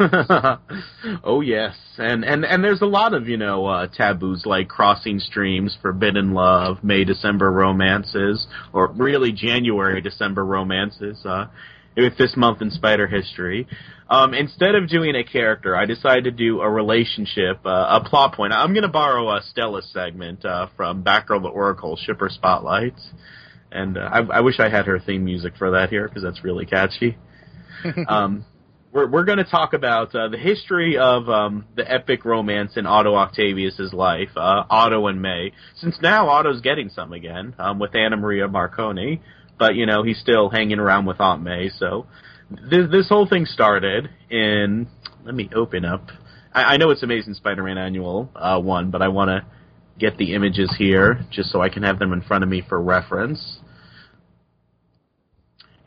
[1.24, 5.18] oh yes, and and and there's a lot of you know uh, taboos like crossing
[5.18, 11.24] streams, forbidden love, May December romances, or really January December romances.
[11.24, 11.46] Uh,
[11.96, 13.66] with this month in Spider history,
[14.08, 18.34] um, instead of doing a character, I decided to do a relationship, uh, a plot
[18.34, 18.52] point.
[18.52, 23.10] I'm going to borrow a Stella segment uh, from Batgirl the Oracle Shipper Spotlights,
[23.70, 26.42] and uh, I, I wish I had her theme music for that here because that's
[26.42, 27.18] really catchy.
[28.08, 28.46] um,
[28.92, 32.86] we're we're going to talk about uh, the history of um, the epic romance in
[32.86, 35.52] Otto Octavius's life, uh, Otto and May.
[35.76, 39.20] Since now Otto's getting some again um, with Anna Maria Marconi,
[39.58, 41.70] but you know he's still hanging around with Aunt May.
[41.78, 42.06] So
[42.50, 44.88] this this whole thing started in.
[45.24, 46.08] Let me open up.
[46.52, 49.46] I, I know it's Amazing Spider-Man Annual uh, one, but I want to
[49.98, 52.80] get the images here just so I can have them in front of me for
[52.80, 53.58] reference.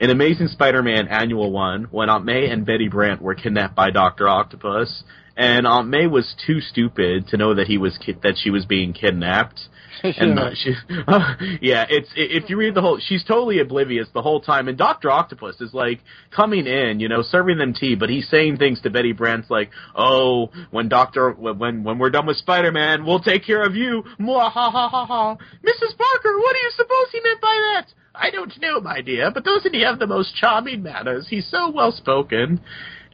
[0.03, 4.27] In Amazing Spider-Man Annual 1, when Aunt May and Betty Brant were kidnapped by Dr.
[4.27, 5.01] Octopus,
[5.37, 8.65] and Aunt May was too stupid to know that he was ki- that she was
[8.65, 9.61] being kidnapped.
[10.03, 10.73] And uh, she,
[11.61, 14.67] yeah, it's i- if you read the whole, she's totally oblivious the whole time.
[14.67, 16.01] And Doctor Octopus is like
[16.35, 19.69] coming in, you know, serving them tea, but he's saying things to Betty Brant's like,
[19.95, 24.51] "Oh, when Doctor, when when we're done with Spider-Man, we'll take care of you." Mwah,
[24.51, 25.35] ha ha ha ha.
[25.35, 25.95] Mrs.
[25.97, 27.85] Parker, what do you suppose he meant by that?
[28.15, 31.27] I don't know, my dear, but doesn't he have the most charming manners?
[31.29, 32.61] He's so well spoken.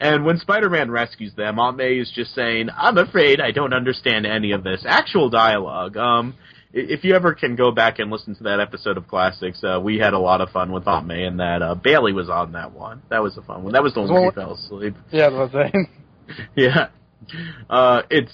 [0.01, 4.25] And when Spider-Man rescues them, Aunt May is just saying, "I'm afraid I don't understand
[4.25, 5.97] any of this." Actual dialogue.
[5.97, 6.35] Um,
[6.71, 9.97] if you ever can go back and listen to that episode of Classics, uh, we
[9.97, 12.73] had a lot of fun with Aunt May, and that uh, Bailey was on that
[12.73, 13.01] one.
[13.09, 13.73] That was a fun one.
[13.73, 14.95] That was the one where he fell asleep.
[15.11, 15.87] Yeah, what I'm saying.
[16.55, 16.89] Yeah.
[17.67, 18.31] Uh, it's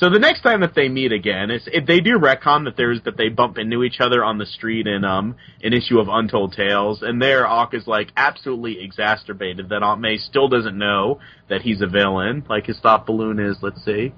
[0.00, 3.02] so the next time that they meet again, it's, it, they do retcon that there's
[3.02, 6.54] that they bump into each other on the street in um an issue of Untold
[6.54, 11.60] Tales, and there Ock is like absolutely exacerbated that Aunt May still doesn't know that
[11.60, 13.58] he's a villain, like his thought balloon is.
[13.60, 14.14] Let's see.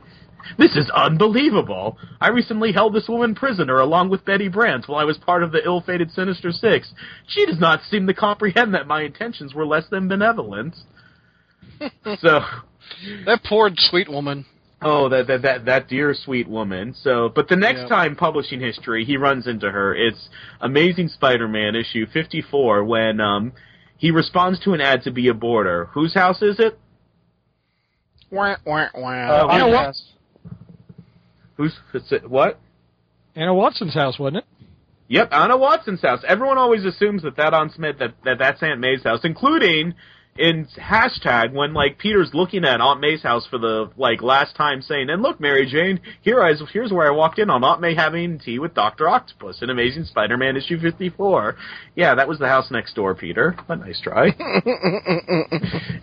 [0.56, 1.98] This is unbelievable.
[2.20, 5.50] I recently held this woman prisoner along with Betty Brant while I was part of
[5.50, 6.92] the ill-fated Sinister Six.
[7.26, 10.76] She does not seem to comprehend that my intentions were less than benevolent.
[12.20, 12.40] so,
[13.26, 14.46] that poor sweet woman.
[14.84, 16.94] Oh, that that that that dear sweet woman.
[17.02, 17.88] So, but the next Yeah.
[17.88, 19.94] time publishing history, he runs into her.
[19.94, 20.28] It's
[20.60, 23.52] Amazing Spider-Man issue 54 when um
[23.96, 25.86] he responds to an ad to be a boarder.
[25.92, 26.78] Whose house is it?
[28.30, 29.10] Wah, wah, wah.
[29.10, 30.02] Uh, you know House.
[31.56, 32.58] Who's it's it, what?
[33.36, 34.44] Anna Watson's house, wasn't it?
[35.08, 36.20] Yep, Anna Watson's house.
[36.26, 39.94] Everyone always assumes that that on Smith that, that that's Aunt May's house, including
[40.38, 44.80] in hashtag when like Peter's looking at Aunt May's house for the like last time,
[44.80, 47.94] saying, "And look, Mary Jane, here I here's where I walked in on Aunt May
[47.94, 51.56] having tea with Doctor Octopus in Amazing Spider-Man issue 54."
[51.96, 53.54] Yeah, that was the house next door, Peter.
[53.68, 54.28] A nice try.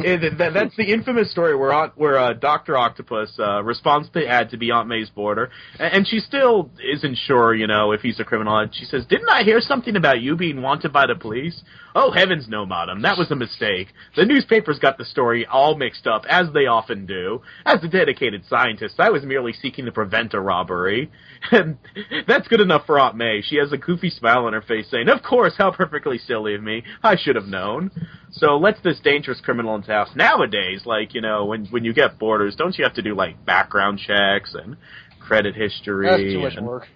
[0.02, 4.20] It- that, that's the infamous story where Aunt, where uh, Doctor Octopus uh, responds to
[4.20, 7.92] the ad to be Aunt May's boarder, and, and she still isn't sure, you know,
[7.92, 8.58] if he's a criminal.
[8.58, 11.62] And she says, "Didn't I hear something about you being wanted by the police?"
[11.96, 13.88] Oh heavens, no, madam, that was a mistake.
[14.16, 17.42] The newspapers got the story all mixed up, as they often do.
[17.66, 21.12] As a dedicated scientist, I was merely seeking to prevent a robbery,
[21.52, 21.78] and
[22.28, 23.42] that's good enough for Aunt May.
[23.42, 26.64] She has a goofy smile on her face, saying, "Of course, how perfectly silly of
[26.64, 26.84] me.
[27.04, 27.92] I should have known."
[28.32, 30.10] So let's this dangerous criminal into house.
[30.16, 33.44] Nowadays, like, you know, when when you get borders, don't you have to do like
[33.46, 34.78] background checks and
[35.20, 36.08] credit history?
[36.08, 36.88] That's too much and- work.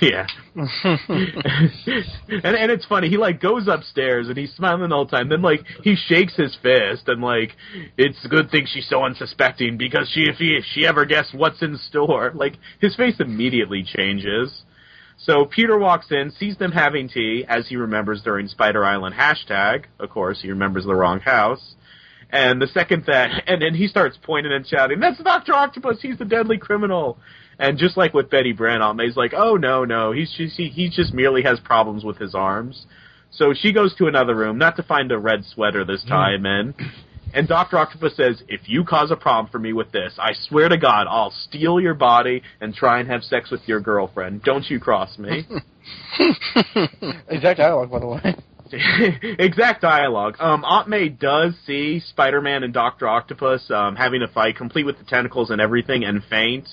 [0.00, 0.26] Yeah.
[0.54, 0.66] and
[2.44, 5.28] and it's funny, he like goes upstairs and he's smiling all the time.
[5.28, 7.56] Then like he shakes his fist and like
[7.96, 11.34] it's a good thing she's so unsuspecting because she if, he, if she ever guessed
[11.34, 14.62] what's in store, like his face immediately changes.
[15.16, 19.84] So Peter walks in, sees them having tea, as he remembers during Spider Island hashtag.
[20.00, 21.76] Of course, he remembers the wrong house.
[22.30, 26.02] And the second that, and then he starts pointing and shouting, "That's Doctor Octopus!
[26.02, 27.18] He's the deadly criminal!"
[27.58, 30.68] And just like with Betty Brant, Aunt May's like, "Oh no, no, he's just he,
[30.68, 32.86] he just merely has problems with his arms."
[33.30, 36.74] So she goes to another room, not to find a red sweater this time, and
[37.34, 40.68] And Doctor Octopus says, "If you cause a problem for me with this, I swear
[40.68, 44.42] to God, I'll steal your body and try and have sex with your girlfriend.
[44.44, 45.46] Don't you cross me."
[47.28, 48.36] Exact dialogue, by the way.
[49.38, 50.36] exact dialogue.
[50.40, 54.98] Um, Aunt May does see Spider-Man and Doctor Octopus um, having a fight, complete with
[54.98, 56.66] the tentacles and everything, and faint.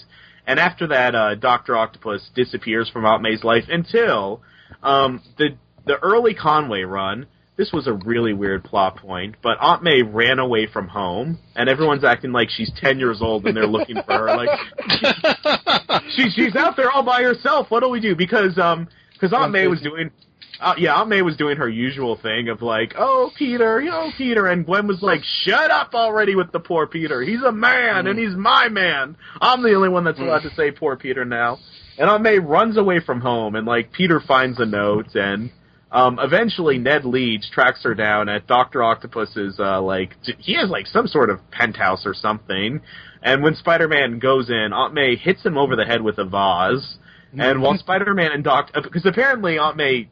[0.51, 4.41] And after that, uh, Doctor Octopus disappears from Aunt May's life until
[4.83, 5.51] um, the
[5.85, 7.27] the early Conway run.
[7.55, 11.69] This was a really weird plot point, but Aunt May ran away from home, and
[11.69, 14.35] everyone's acting like she's ten years old and they're looking for her.
[14.35, 14.49] Like
[16.17, 17.67] she, she's out there all by herself.
[17.71, 18.13] What do we do?
[18.13, 20.11] Because um, because Aunt May was doing
[20.62, 24.12] uh, yeah, Aunt May was doing her usual thing of like, "Oh, Peter, you know,
[24.17, 27.21] Peter," and Gwen was like, "Shut up already with the poor Peter.
[27.21, 29.17] He's a man, and he's my man.
[29.41, 31.58] I'm the only one that's allowed to say poor Peter now."
[31.97, 35.52] And Aunt May runs away from home, and like Peter finds a note, and
[35.91, 40.88] um, eventually Ned Leeds tracks her down at Doctor Octopus's uh, like he has like
[40.88, 42.82] some sort of penthouse or something.
[43.24, 46.97] And when Spider-Man goes in, Aunt May hits him over the head with a vase.
[47.38, 50.10] And while Spider-Man and Doc, uh, because apparently Aunt May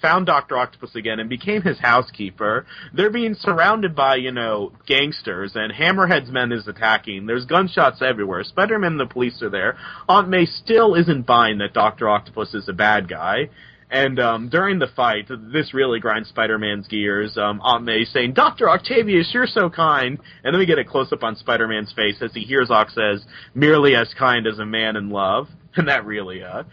[0.00, 5.52] found Doctor Octopus again and became his housekeeper, they're being surrounded by you know gangsters
[5.54, 7.26] and Hammerhead's men is attacking.
[7.26, 8.42] There's gunshots everywhere.
[8.44, 9.76] Spider-Man and the police are there.
[10.08, 13.48] Aunt May still isn't buying that Doctor Octopus is a bad guy.
[13.90, 17.36] And um, during the fight, this really grinds Spider-Man's gears.
[17.38, 21.22] Um, Aunt May saying, "Doctor Octavius, you're so kind," and then we get a close-up
[21.22, 25.10] on Spider-Man's face as he hears Ock says, "Merely as kind as a man in
[25.10, 26.64] love," and that really uh,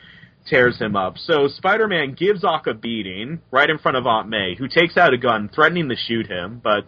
[0.47, 1.19] tears him up.
[1.19, 5.13] So Spider-Man gives Ock a beating right in front of Aunt May, who takes out
[5.13, 6.85] a gun, threatening to shoot him, but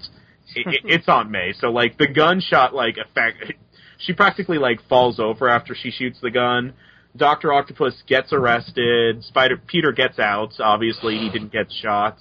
[0.55, 3.53] it, it, it's Aunt May, so like the gunshot like effect,
[3.99, 6.73] she practically like falls over after she shoots the gun.
[7.15, 9.23] Doctor Octopus gets arrested.
[9.23, 10.53] Spider Peter gets out.
[10.59, 12.17] Obviously, he didn't get shot.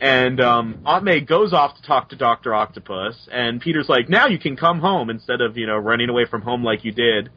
[0.00, 4.28] And um, Aunt May goes off to talk to Doctor Octopus, and Peter's like, "Now
[4.28, 7.30] you can come home instead of you know running away from home like you did."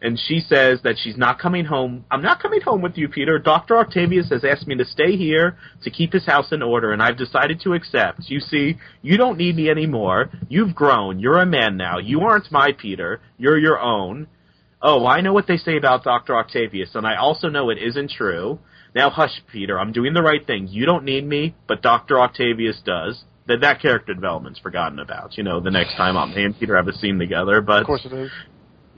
[0.00, 2.04] And she says that she's not coming home.
[2.08, 3.36] I'm not coming home with you, Peter.
[3.40, 3.78] Dr.
[3.78, 7.18] Octavius has asked me to stay here to keep his house in order, and I've
[7.18, 8.30] decided to accept.
[8.30, 10.30] You see, you don't need me anymore.
[10.48, 11.18] You've grown.
[11.18, 11.98] You're a man now.
[11.98, 13.20] You aren't my Peter.
[13.38, 14.28] You're your own.
[14.80, 16.36] Oh, I know what they say about Dr.
[16.36, 18.60] Octavius, and I also know it isn't true.
[18.94, 19.78] Now hush, Peter.
[19.78, 20.68] I'm doing the right thing.
[20.68, 22.20] You don't need me, but Dr.
[22.20, 23.24] Octavius does.
[23.46, 25.36] That that character development's forgotten about.
[25.36, 27.86] You know, the next time Aunt May and Peter have a scene together, but Of
[27.86, 28.30] course it is.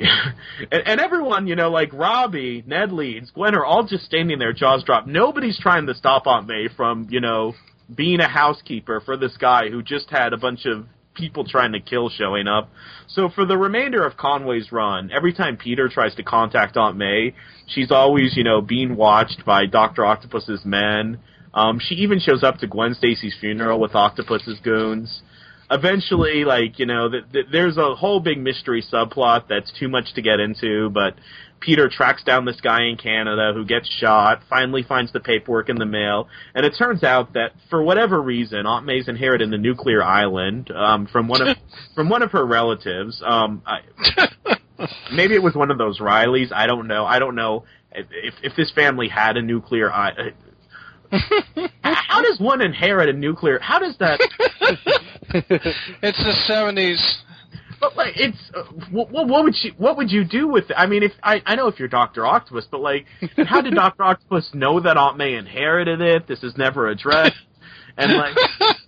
[0.72, 4.52] and, and everyone, you know, like Robbie, Ned Leeds, Gwen are all just standing there,
[4.52, 5.06] jaws dropped.
[5.06, 7.54] Nobody's trying to stop Aunt May from, you know,
[7.94, 11.80] being a housekeeper for this guy who just had a bunch of people trying to
[11.80, 12.70] kill showing up.
[13.08, 17.34] So for the remainder of Conway's run, every time Peter tries to contact Aunt May,
[17.66, 21.18] she's always, you know, being watched by Doctor Octopus's men.
[21.52, 25.22] Um, she even shows up to Gwen Stacy's funeral with Octopus's goons
[25.70, 30.12] eventually, like you know, th- th- there's a whole big mystery subplot that's too much
[30.14, 30.90] to get into.
[30.90, 31.14] But
[31.60, 34.42] Peter tracks down this guy in Canada who gets shot.
[34.48, 38.66] Finally, finds the paperwork in the mail, and it turns out that for whatever reason,
[38.66, 41.56] Aunt May's inherited the nuclear island um, from one of
[41.94, 43.22] from one of her relatives.
[43.24, 43.80] Um, I,
[45.12, 46.52] maybe it was one of those Reillys.
[46.52, 47.04] I don't know.
[47.04, 49.92] I don't know if if this family had a nuclear.
[49.92, 50.32] I,
[51.82, 53.58] how does one inherit a nuclear?
[53.58, 54.20] How does that?
[56.02, 57.22] It's the seventies.
[57.80, 60.74] But like, it's uh, what, what would you what would you do with it?
[60.76, 63.06] I mean, if I I know if you're Doctor Octopus, but like,
[63.46, 66.28] how did Doctor Octopus know that Aunt May inherited it?
[66.28, 67.36] This is never addressed,
[67.96, 68.36] and like,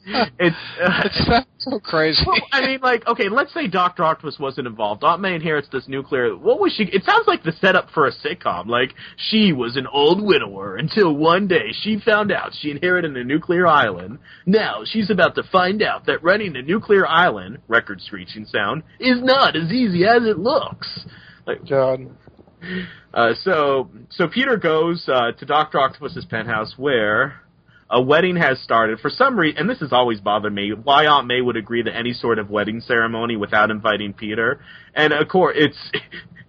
[0.39, 0.57] it's.
[0.83, 2.21] Uh, It's so crazy.
[2.27, 5.05] well, I mean, like, okay, let's say Doctor Octopus wasn't involved.
[5.05, 6.37] Aunt May inherits this nuclear.
[6.37, 6.85] What was she?
[6.85, 8.67] It sounds like the setup for a sitcom.
[8.67, 13.23] Like, she was an old widower until one day she found out she inherited a
[13.23, 14.19] nuclear island.
[14.45, 19.23] Now she's about to find out that running a nuclear island, record screeching sound, is
[19.23, 21.07] not as easy as it looks.
[21.47, 22.11] Like, God.
[23.15, 27.41] uh, so, so Peter goes uh, to Doctor Octopus's penthouse where
[27.93, 28.99] a wedding has started.
[29.01, 31.95] For some reason, and this has always bothered me, why Aunt May would agree to
[31.95, 34.61] any sort of wedding ceremony without inviting Peter.
[34.95, 35.77] And of course, it's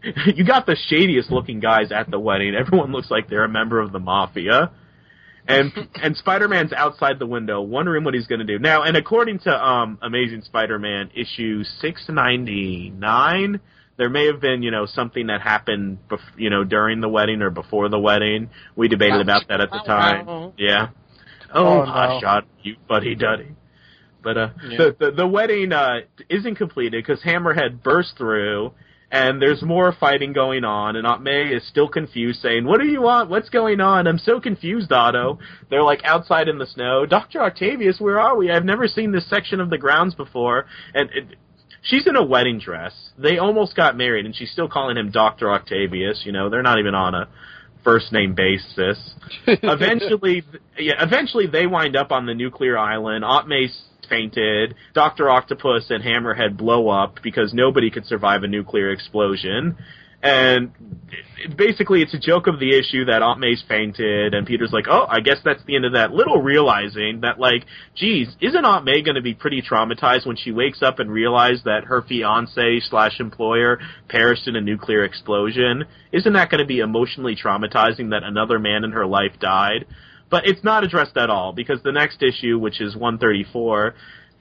[0.37, 2.55] you got the shadiest looking guys at the wedding.
[2.55, 4.71] Everyone looks like they're a member of the mafia.
[5.45, 8.83] And and Spider-Man's outside the window, wondering what he's going to do now.
[8.83, 13.59] And according to um, Amazing Spider-Man issue six ninety nine,
[13.97, 17.41] there may have been, you know, something that happened, bef- you know, during the wedding
[17.41, 18.49] or before the wedding.
[18.77, 20.53] We debated about that at the time.
[20.57, 20.87] Yeah.
[21.53, 21.91] Oh, Oh, no.
[21.91, 23.55] I shot you, buddy duddy.
[24.23, 24.77] But uh, Yeah.
[24.77, 28.71] the, the the wedding uh isn't completed because Hammerhead burst through,
[29.11, 32.87] and there's more fighting going on, and Aunt May is still confused, saying, "What do
[32.87, 33.29] you want?
[33.29, 34.07] What's going on?
[34.07, 35.39] I'm so confused, Otto."
[35.69, 37.05] They're like outside in the snow.
[37.05, 38.49] Doctor Octavius, where are we?
[38.49, 41.09] I've never seen this section of the grounds before, and.
[41.13, 41.37] It,
[41.85, 42.93] She's in a wedding dress.
[43.17, 46.21] They almost got married, and she's still calling him Doctor Octavius.
[46.25, 47.27] You know, they're not even on a
[47.83, 48.97] first name basis.
[49.47, 50.43] eventually,
[50.77, 53.23] yeah, eventually they wind up on the nuclear island.
[53.23, 54.75] Aunt May's fainted.
[54.93, 59.77] Doctor Octopus and Hammerhead blow up because nobody could survive a nuclear explosion.
[60.23, 60.71] And
[61.57, 65.05] basically, it's a joke of the issue that Aunt May's fainted, and Peter's like, "Oh,
[65.09, 69.01] I guess that's the end of that." Little realizing that, like, geez, isn't Aunt May
[69.01, 73.19] going to be pretty traumatized when she wakes up and realizes that her fiance slash
[73.19, 75.83] employer perished in a nuclear explosion?
[76.13, 79.85] Isn't that going to be emotionally traumatizing that another man in her life died?
[80.29, 83.93] But it's not addressed at all because the next issue, which is 134,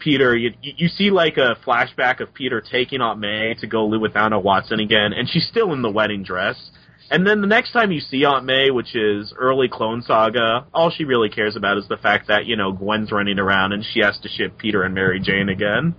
[0.03, 4.01] Peter, you, you see like a flashback of Peter taking Aunt May to go live
[4.01, 6.71] with Anna Watson again, and she's still in the wedding dress.
[7.11, 10.91] And then the next time you see Aunt May, which is early Clone Saga, all
[10.91, 14.01] she really cares about is the fact that, you know, Gwen's running around and she
[14.01, 15.95] has to ship Peter and Mary Jane again.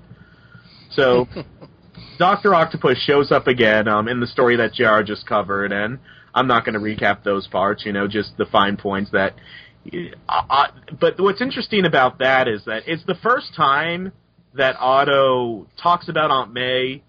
[0.91, 1.27] So,
[2.17, 2.55] Dr.
[2.55, 5.99] Octopus shows up again um, in the story that JR just covered, and
[6.33, 9.35] I'm not going to recap those parts, you know, just the fine points that
[10.29, 10.67] uh,
[10.99, 14.11] but what's interesting about that is that it's the first time
[14.55, 17.01] that Otto talks about Aunt May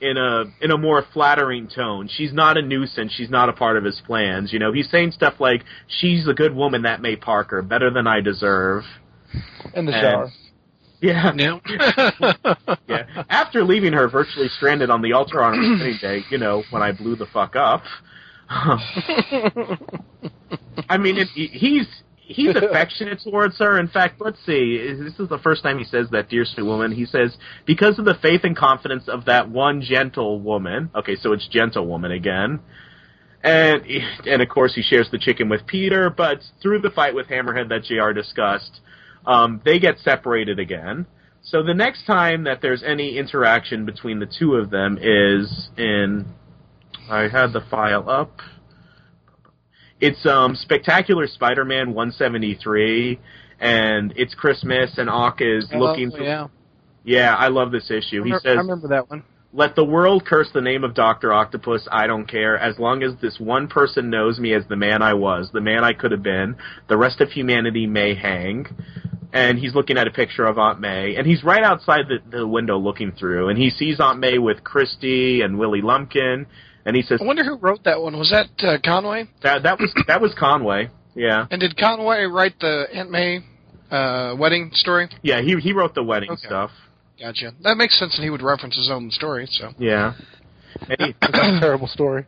[0.00, 2.08] in a in a more flattering tone.
[2.10, 3.12] She's not a nuisance.
[3.12, 4.52] She's not a part of his plans.
[4.52, 8.06] You know, he's saying stuff like, "She's a good woman, that May Parker, better than
[8.06, 8.84] I deserve."
[9.74, 10.30] In the And- shower.
[11.02, 11.58] Yeah, Yeah.
[12.86, 13.24] yeah.
[13.30, 16.82] After leaving her virtually stranded on the altar on her wedding day, you know, when
[16.82, 17.82] I blew the fuck up.
[20.88, 21.86] I mean, it, he's
[22.30, 23.78] he's affectionate towards her.
[23.78, 24.78] In fact, let's see.
[24.98, 26.92] This is the first time he says that, dear sweet woman.
[26.92, 30.90] He says because of the faith and confidence of that one gentle woman.
[30.94, 32.60] Okay, so it's gentle woman again.
[33.42, 33.82] And
[34.26, 37.68] and of course he shares the chicken with Peter, but through the fight with Hammerhead
[37.70, 38.12] that Jr.
[38.12, 38.80] discussed,
[39.26, 41.06] um, they get separated again.
[41.42, 46.26] So the next time that there's any interaction between the two of them is in
[47.10, 48.38] I had the file up.
[50.00, 53.18] It's um Spectacular Spider-Man 173
[53.60, 56.46] and it's Christmas and Ock is looking Oh, for yeah.
[57.04, 58.22] Yeah, I love this issue.
[58.22, 59.22] He I says remember that one.
[59.52, 61.32] let the world curse the name of Dr.
[61.32, 65.02] Octopus, I don't care, as long as this one person knows me as the man
[65.02, 66.56] I was, the man I could have been,
[66.88, 68.66] the rest of humanity may hang.
[69.32, 72.46] And he's looking at a picture of Aunt May, and he's right outside the, the
[72.46, 76.46] window looking through, and he sees Aunt May with Christy and Willie Lumpkin,
[76.84, 78.16] and he says, I wonder who wrote that one.
[78.18, 79.28] Was that uh, Conway?
[79.42, 80.88] that, that was, that was Conway.
[81.14, 81.46] Yeah.
[81.50, 83.40] And did Conway write the Aunt May
[83.90, 85.08] uh, wedding story?
[85.22, 86.46] Yeah, he, he wrote the wedding Okay.
[86.46, 86.70] stuff.
[87.20, 87.52] Gotcha.
[87.62, 89.46] That makes sense, that he would reference his own story.
[89.50, 90.14] So Yeah.
[90.88, 92.26] And he, That's a terrible story.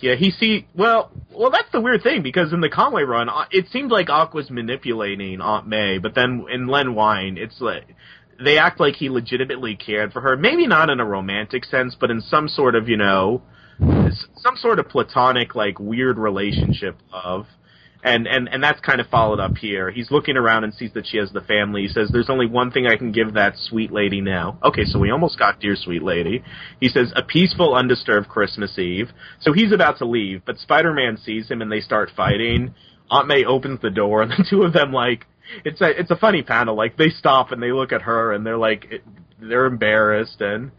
[0.00, 0.66] Yeah, he see.
[0.76, 4.10] Well, well, that's the weird thing because in the Conway run, uh, it seemed like
[4.10, 7.84] Ock was manipulating Aunt May, but then in Len Wein, it's like
[8.42, 10.36] they act like he legitimately cared for her.
[10.36, 13.48] Maybe not in a romantic sense, but in some sort of you know, s-
[13.80, 17.46] some sort of platonic like weird relationship of.
[18.02, 19.90] And, and and that's kind of followed up here.
[19.90, 21.82] He's looking around and sees that she has the family.
[21.82, 24.98] He says, "There's only one thing I can give that sweet lady now." Okay, so
[24.98, 26.42] we almost got dear sweet lady.
[26.80, 29.10] He says, "A peaceful, undisturbed Christmas Eve."
[29.40, 32.74] So he's about to leave, but Spider-Man sees him and they start fighting.
[33.10, 35.26] Aunt May opens the door, and the two of them like
[35.62, 36.74] it's a it's a funny panel.
[36.74, 39.02] Like they stop and they look at her and they're like
[39.38, 40.70] they're embarrassed and.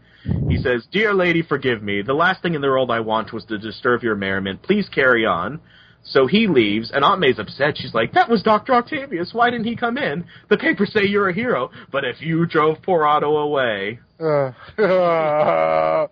[0.48, 2.02] He says, Dear lady, forgive me.
[2.02, 4.62] The last thing in the world I want was to disturb your merriment.
[4.62, 5.60] Please carry on.
[6.04, 7.78] So he leaves, and Aunt May's upset.
[7.78, 8.74] She's like, That was Dr.
[8.74, 9.32] Octavius.
[9.32, 10.24] Why didn't he come in?
[10.50, 14.00] The papers say you're a hero, but if you drove poor Otto away.
[14.18, 14.52] Uh,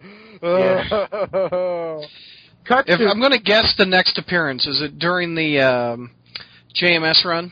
[2.65, 3.09] Cut if to.
[3.09, 6.13] I'm going to guess the next appearance, is it during the um,
[6.81, 7.51] JMS run?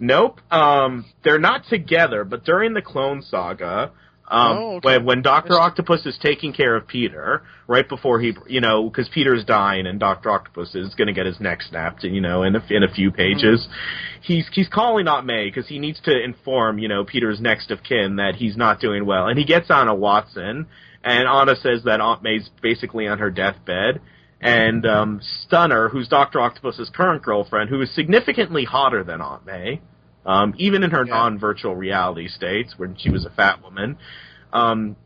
[0.00, 0.40] Nope.
[0.50, 3.92] Um, they're not together, but during the Clone Saga,
[4.28, 4.86] um, Oh, okay.
[4.98, 9.08] when when Doctor Octopus is taking care of Peter, right before he, you know, because
[9.10, 12.56] Peter's dying and Doctor Octopus is going to get his neck snapped, you know, in
[12.56, 13.68] a, in a few pages,
[14.22, 17.82] he's he's calling Aunt May because he needs to inform, you know, Peter's next of
[17.82, 20.66] kin that he's not doing well, and he gets Anna Watson,
[21.02, 24.00] and Anna says that Aunt May's basically on her deathbed.
[24.40, 29.80] And um, Stunner, who's Doctor Octopus's current girlfriend, who is significantly hotter than Aunt May,
[30.26, 31.14] um, even in her Yeah.
[31.14, 33.96] non-virtual reality states when she was a fat woman.
[34.52, 34.96] Um,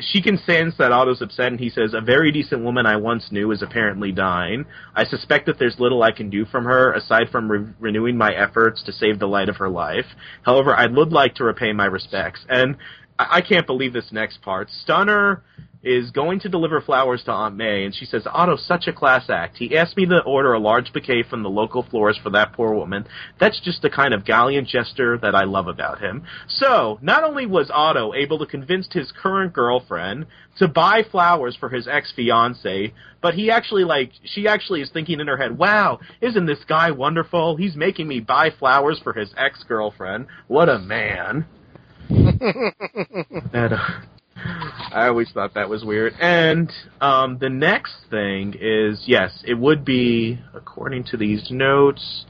[0.00, 3.30] she can sense that Otto's upset, and he says, "A very decent woman I once
[3.30, 4.64] knew is apparently dying.
[4.94, 8.30] I suspect that there's little I can do from her aside from re- renewing my
[8.32, 10.06] efforts to save the light of her life.
[10.42, 12.76] However, I would like to repay my respects." And
[13.18, 14.70] I, I can't believe this next part.
[14.70, 15.42] Stunner
[15.82, 19.30] is going to deliver flowers to Aunt May, and she says, Otto's such a class
[19.30, 19.58] act.
[19.58, 22.74] He asked me to order a large bouquet from the local florist for that poor
[22.74, 23.06] woman.
[23.38, 26.24] That's just the kind of gallant gesture that I love about him.
[26.48, 30.26] So, not only was Otto able to convince his current girlfriend
[30.58, 35.28] to buy flowers for his ex-fiance, but he actually, like, she actually is thinking in
[35.28, 37.56] her head, wow, isn't this guy wonderful?
[37.56, 40.26] He's making me buy flowers for his ex-girlfriend.
[40.48, 41.46] What a man.
[42.10, 44.00] and, uh,
[44.44, 46.14] I always thought that was weird.
[46.20, 46.70] And
[47.00, 52.24] um, the next thing is yes, it would be according to these notes.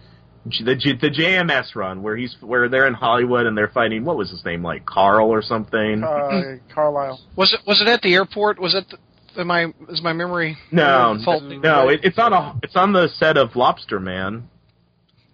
[0.45, 4.31] The the JMS run where he's where they're in Hollywood and they're fighting what was
[4.31, 7.21] his name like Carl or something Uh, Carlisle.
[7.37, 8.59] Was it was it at the airport?
[8.59, 8.87] Was it?
[8.89, 11.59] The, am I is my memory no faulty?
[11.59, 14.49] no it, it's on a it's on the set of Lobster Man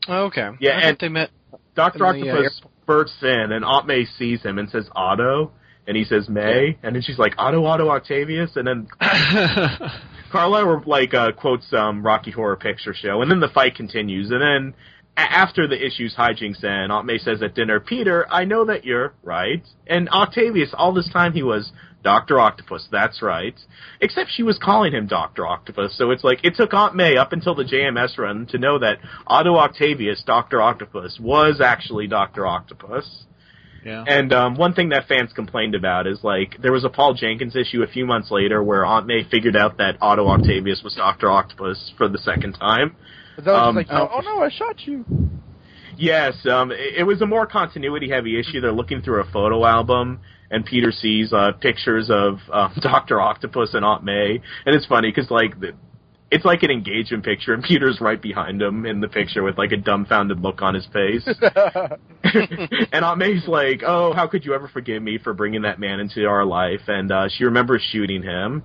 [0.09, 0.51] Oh, okay.
[0.61, 1.31] Yeah, I and- they met.
[1.75, 5.53] Doctor In the, uh, Octopus bursts in and Aunt May sees him and says Otto
[5.87, 8.89] and he says May and then she's like Otto Otto Octavius and then
[10.35, 14.33] Carla like uh, quotes um, Rocky Horror Picture Show, and then the fight continues.
[14.33, 14.75] And then
[15.17, 18.85] a- after the issue's hijinks end, Aunt May says at dinner, "Peter, I know that
[18.85, 21.71] you're right." And Octavius, all this time, he was
[22.03, 22.89] Doctor Octopus.
[22.91, 23.55] That's right.
[24.01, 27.33] Except she was calling him Doctor Octopus, so it's like it took Aunt May up
[27.33, 33.25] until the JMS run to know that Otto Octavius, Doctor Octopus, was actually Doctor Octopus.
[33.85, 34.05] Yeah.
[34.07, 37.55] And um, one thing that fans complained about is like there was a Paul Jenkins
[37.55, 41.31] issue a few months later where Aunt May figured out that Otto Octavius was Doctor
[41.31, 42.97] Octopus for the second time.
[43.37, 45.05] But that was Um, like, oh, oh no, I shot you.
[45.97, 48.61] Yes, um, it, it was a more continuity heavy issue.
[48.61, 50.21] They're looking through a photo album,
[50.51, 55.11] and Peter sees uh, pictures of um, Doctor Octopus and Aunt May, and it's funny
[55.11, 55.73] because like the,
[56.35, 59.71] it's like an engagement picture, and Peter's right behind him in the picture with like
[59.71, 61.25] a dumbfounded look on his face.
[62.25, 66.01] and Aunt May's like, "Oh, how could you ever forgive me for bringing that man
[66.01, 68.65] into our life?" And uh, she remembers shooting him.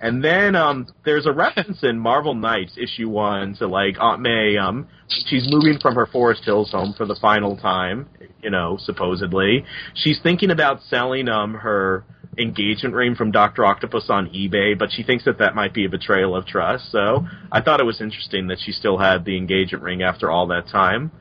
[0.00, 4.56] And then um, there's a reference in Marvel Knights issue one to like Aunt May.
[4.56, 4.86] Um,
[5.26, 8.08] she's moving from her Forest Hills home for the final time.
[8.44, 12.04] You know, supposedly she's thinking about selling um her
[12.38, 15.88] engagement ring from Doctor Octopus on eBay, but she thinks that that might be a
[15.88, 16.90] betrayal of trust.
[16.90, 20.46] So I thought it was interesting that she still had the engagement ring after all
[20.48, 21.12] that time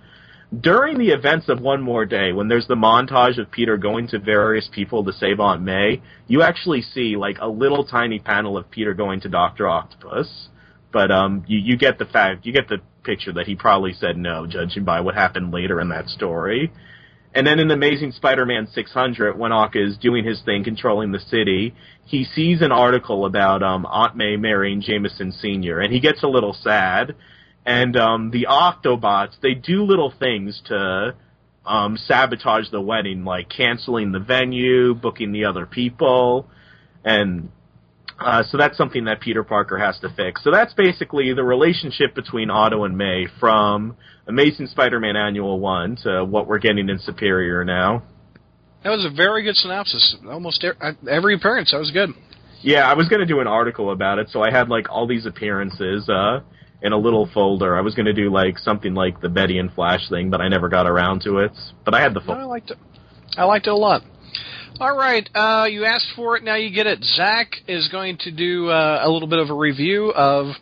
[0.59, 4.19] during the events of One More Day, when there's the montage of Peter going to
[4.19, 8.69] various people to save Aunt May, you actually see like a little tiny panel of
[8.69, 10.49] Peter going to Doctor Octopus.
[10.91, 14.17] But um, you, you get the fact, you get the picture that he probably said
[14.17, 16.71] no, judging by what happened later in that story.
[17.33, 21.73] And then in Amazing Spider-Man 600, when Ock is doing his thing, controlling the city,
[22.05, 26.27] he sees an article about um, Aunt May marrying Jameson Sr., and he gets a
[26.27, 27.15] little sad.
[27.65, 31.15] And um, the Octobots, they do little things to
[31.65, 36.47] um, sabotage the wedding, like canceling the venue, booking the other people,
[37.05, 37.49] and
[38.23, 40.43] uh, so that's something that Peter Parker has to fix.
[40.43, 43.95] So that's basically the relationship between Otto and May from
[44.27, 48.03] Amazing Spider-Man Annual 1 to what we're getting in Superior now.
[48.83, 50.15] That was a very good synopsis.
[50.27, 50.69] Almost e-
[51.09, 51.71] every appearance.
[51.71, 52.09] That was good.
[52.61, 55.07] Yeah, I was going to do an article about it, so I had like all
[55.07, 56.41] these appearances uh,
[56.81, 57.75] in a little folder.
[57.75, 60.47] I was going to do like something like the Betty and Flash thing, but I
[60.47, 61.51] never got around to it.
[61.85, 62.41] But I had the No, folder.
[62.41, 62.77] I liked it.
[63.37, 64.01] I liked it a lot.
[64.79, 67.03] All right, uh, you asked for it, now you get it.
[67.03, 70.55] Zach is going to do uh, a little bit of a review of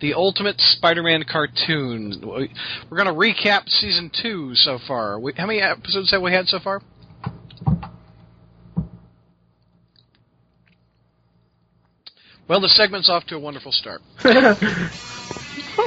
[0.00, 2.20] the Ultimate Spider-Man cartoon.
[2.22, 5.18] We're going to recap season two so far.
[5.18, 6.82] We, how many episodes have we had so far?
[12.48, 14.02] Well, the segment's off to a wonderful start.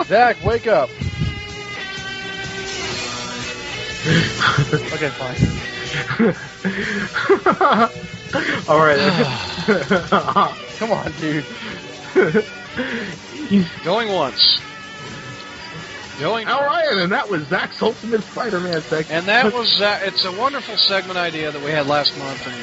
[0.08, 0.90] Zach, wake up.
[4.94, 5.65] okay, fine.
[8.68, 9.00] all right.
[10.78, 11.46] Come on, dude.
[13.84, 14.60] Going once.
[16.20, 19.12] Going all right, and that was Zach's Ultimate Spider-Man segment.
[19.12, 22.46] And that was uh, it's a wonderful segment idea that we had last month.
[22.48, 22.56] And,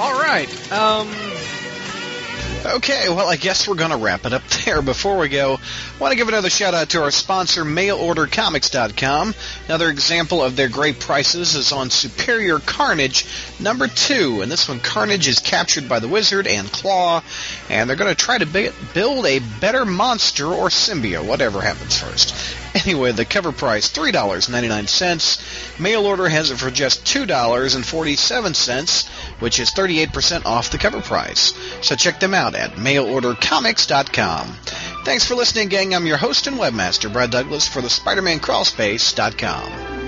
[0.00, 0.48] all right.
[0.72, 1.08] Um,
[2.62, 4.82] Okay, well, I guess we're going to wrap it up there.
[4.82, 9.34] Before we go, I want to give another shout out to our sponsor, MailOrderComics.com.
[9.64, 13.24] Another example of their great prices is on Superior Carnage
[13.58, 14.42] number two.
[14.42, 17.22] And this one, Carnage is captured by the Wizard and Claw,
[17.70, 22.56] and they're going to try to build a better monster or symbiote, whatever happens first.
[22.72, 25.80] Anyway, the cover price $3.99.
[25.80, 29.10] Mail order has it for just $2.47,
[29.40, 31.52] which is 38% off the cover price.
[31.82, 34.46] So check them out at mailordercomics.com.
[35.04, 35.94] Thanks for listening, gang.
[35.94, 39.99] I'm your host and webmaster, Brad Douglas, for the SpiderManCrawlspace.com.